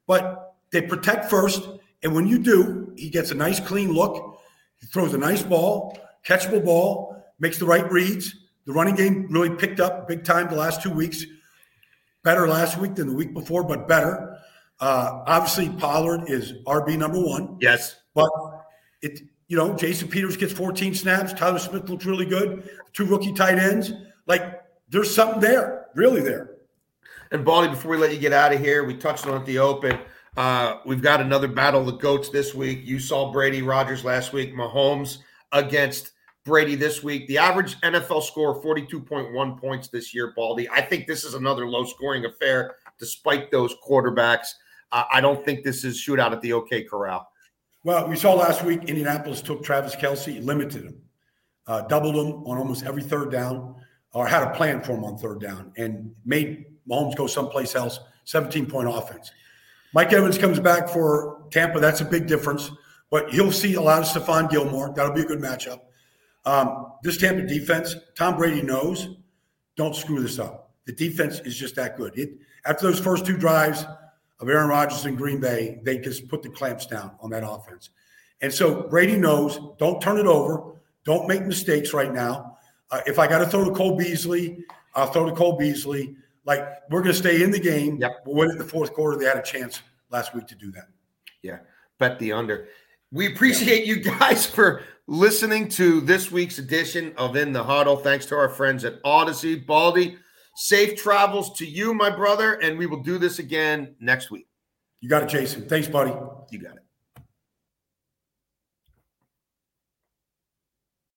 But 0.06 0.56
they 0.72 0.82
protect 0.82 1.30
first. 1.30 1.66
And 2.04 2.14
when 2.14 2.28
you 2.28 2.38
do, 2.38 2.92
he 2.96 3.08
gets 3.08 3.30
a 3.30 3.34
nice 3.34 3.58
clean 3.58 3.92
look. 3.92 4.38
He 4.76 4.86
throws 4.86 5.14
a 5.14 5.18
nice 5.18 5.42
ball, 5.42 5.98
catchable 6.24 6.64
ball, 6.64 7.16
makes 7.40 7.58
the 7.58 7.64
right 7.64 7.90
reads. 7.90 8.34
The 8.66 8.72
running 8.72 8.94
game 8.94 9.26
really 9.30 9.50
picked 9.50 9.80
up 9.80 10.06
big 10.06 10.22
time 10.24 10.48
the 10.48 10.56
last 10.56 10.82
two 10.82 10.90
weeks. 10.90 11.24
Better 12.22 12.46
last 12.46 12.78
week 12.78 12.94
than 12.94 13.08
the 13.08 13.14
week 13.14 13.34
before, 13.34 13.64
but 13.64 13.88
better. 13.88 14.38
Uh, 14.80 15.22
obviously, 15.26 15.70
Pollard 15.70 16.30
is 16.30 16.52
RB 16.66 16.96
number 16.96 17.20
one. 17.20 17.56
Yes. 17.60 17.96
But 18.14 18.30
it 19.02 19.20
you 19.48 19.56
know, 19.56 19.74
Jason 19.76 20.08
Peters 20.08 20.36
gets 20.36 20.52
14 20.52 20.94
snaps. 20.94 21.32
Tyler 21.32 21.58
Smith 21.58 21.88
looks 21.88 22.06
really 22.06 22.24
good. 22.24 22.68
Two 22.92 23.04
rookie 23.04 23.32
tight 23.32 23.58
ends. 23.58 23.92
Like 24.26 24.62
there's 24.88 25.14
something 25.14 25.40
there, 25.40 25.86
really 25.94 26.22
there. 26.22 26.56
And 27.30 27.44
Baldy, 27.44 27.68
before 27.68 27.90
we 27.92 27.96
let 27.98 28.12
you 28.12 28.18
get 28.18 28.32
out 28.32 28.52
of 28.52 28.60
here, 28.60 28.84
we 28.84 28.96
touched 28.96 29.26
on 29.26 29.42
it 29.42 29.44
the 29.44 29.58
open. 29.58 29.98
Uh, 30.36 30.78
we've 30.84 31.02
got 31.02 31.20
another 31.20 31.48
battle 31.48 31.80
of 31.80 31.86
the 31.86 31.92
goats 31.92 32.28
this 32.28 32.54
week. 32.54 32.80
You 32.82 32.98
saw 32.98 33.30
Brady 33.30 33.62
Rodgers 33.62 34.04
last 34.04 34.32
week. 34.32 34.54
Mahomes 34.54 35.18
against 35.52 36.12
Brady 36.44 36.74
this 36.74 37.02
week. 37.02 37.28
The 37.28 37.38
average 37.38 37.80
NFL 37.80 38.22
score 38.24 38.60
42.1 38.60 39.60
points 39.60 39.88
this 39.88 40.12
year, 40.12 40.32
Baldy. 40.36 40.68
I 40.68 40.82
think 40.82 41.06
this 41.06 41.24
is 41.24 41.34
another 41.34 41.68
low 41.68 41.84
scoring 41.84 42.24
affair 42.24 42.74
despite 42.98 43.50
those 43.50 43.74
quarterbacks. 43.86 44.48
Uh, 44.92 45.04
I 45.12 45.20
don't 45.20 45.44
think 45.44 45.64
this 45.64 45.84
is 45.84 45.98
shootout 45.98 46.32
at 46.32 46.40
the 46.40 46.52
OK 46.52 46.84
Corral. 46.84 47.28
Well, 47.84 48.08
we 48.08 48.16
saw 48.16 48.34
last 48.34 48.64
week 48.64 48.84
Indianapolis 48.84 49.42
took 49.42 49.62
Travis 49.62 49.94
Kelce, 49.94 50.42
limited 50.44 50.84
him, 50.84 51.02
uh, 51.66 51.82
doubled 51.82 52.16
him 52.16 52.44
on 52.44 52.58
almost 52.58 52.84
every 52.84 53.02
third 53.02 53.30
down, 53.30 53.76
or 54.12 54.26
had 54.26 54.42
a 54.42 54.50
plan 54.54 54.80
for 54.80 54.92
him 54.92 55.04
on 55.04 55.18
third 55.18 55.40
down, 55.40 55.72
and 55.76 56.14
made 56.24 56.64
Mahomes 56.88 57.16
go 57.16 57.26
someplace 57.26 57.74
else. 57.74 58.00
17 58.24 58.66
point 58.66 58.88
offense. 58.88 59.30
Mike 59.94 60.12
Evans 60.12 60.36
comes 60.36 60.60
back 60.60 60.88
for 60.88 61.46
Tampa. 61.50 61.80
That's 61.80 62.00
a 62.00 62.04
big 62.04 62.26
difference, 62.26 62.70
but 63.10 63.30
he'll 63.30 63.52
see 63.52 63.74
a 63.74 63.80
lot 63.80 64.02
of 64.02 64.08
Stephon 64.08 64.50
Gilmore. 64.50 64.92
That'll 64.94 65.14
be 65.14 65.22
a 65.22 65.24
good 65.24 65.40
matchup. 65.40 65.80
Um, 66.44 66.92
this 67.02 67.16
Tampa 67.16 67.46
defense, 67.46 67.94
Tom 68.16 68.36
Brady 68.36 68.60
knows, 68.60 69.16
don't 69.76 69.96
screw 69.96 70.20
this 70.20 70.38
up. 70.38 70.72
The 70.84 70.92
defense 70.92 71.40
is 71.40 71.56
just 71.56 71.76
that 71.76 71.96
good. 71.96 72.18
It, 72.18 72.38
after 72.66 72.86
those 72.86 73.00
first 73.00 73.24
two 73.24 73.38
drives, 73.38 73.86
of 74.40 74.48
Aaron 74.48 74.68
Rodgers 74.68 75.06
in 75.06 75.16
Green 75.16 75.40
Bay, 75.40 75.80
they 75.82 75.98
just 75.98 76.28
put 76.28 76.42
the 76.42 76.50
clamps 76.50 76.86
down 76.86 77.12
on 77.20 77.30
that 77.30 77.48
offense. 77.48 77.90
And 78.40 78.52
so 78.52 78.82
Brady 78.88 79.16
knows 79.16 79.58
don't 79.78 80.00
turn 80.00 80.18
it 80.18 80.26
over. 80.26 80.74
Don't 81.04 81.28
make 81.28 81.46
mistakes 81.46 81.92
right 81.92 82.12
now. 82.12 82.58
Uh, 82.90 83.00
if 83.06 83.18
I 83.18 83.26
got 83.26 83.38
to 83.38 83.46
throw 83.46 83.64
to 83.64 83.70
Cole 83.70 83.96
Beasley, 83.96 84.64
I'll 84.94 85.06
throw 85.06 85.26
to 85.26 85.34
Cole 85.34 85.56
Beasley. 85.56 86.16
Like 86.44 86.60
we're 86.90 87.00
going 87.00 87.12
to 87.12 87.18
stay 87.18 87.42
in 87.42 87.50
the 87.50 87.58
game. 87.58 87.98
Yep. 87.98 88.24
But 88.24 88.34
when 88.34 88.50
in 88.50 88.58
the 88.58 88.64
fourth 88.64 88.92
quarter, 88.92 89.18
they 89.18 89.24
had 89.24 89.38
a 89.38 89.42
chance 89.42 89.80
last 90.10 90.34
week 90.34 90.46
to 90.48 90.54
do 90.54 90.70
that. 90.72 90.88
Yeah. 91.42 91.58
Bet 91.98 92.18
the 92.18 92.32
under. 92.32 92.68
We 93.10 93.32
appreciate 93.32 93.86
yeah. 93.86 93.94
you 93.94 94.02
guys 94.02 94.46
for 94.50 94.82
listening 95.06 95.68
to 95.70 96.00
this 96.00 96.30
week's 96.30 96.58
edition 96.58 97.14
of 97.16 97.36
In 97.36 97.52
the 97.52 97.62
Huddle. 97.62 97.96
Thanks 97.96 98.26
to 98.26 98.36
our 98.36 98.48
friends 98.48 98.84
at 98.84 99.00
Odyssey. 99.04 99.56
Baldy, 99.56 100.18
Safe 100.56 100.96
travels 100.96 101.52
to 101.58 101.66
you, 101.66 101.94
my 101.94 102.10
brother, 102.10 102.54
and 102.54 102.78
we 102.78 102.86
will 102.86 103.02
do 103.02 103.18
this 103.18 103.40
again 103.40 103.96
next 103.98 104.30
week. 104.30 104.46
You 105.00 105.08
got 105.08 105.24
it, 105.24 105.28
Jason. 105.28 105.68
Thanks, 105.68 105.88
buddy. 105.88 106.12
You 106.50 106.60
got 106.60 106.76
it. 106.76 106.83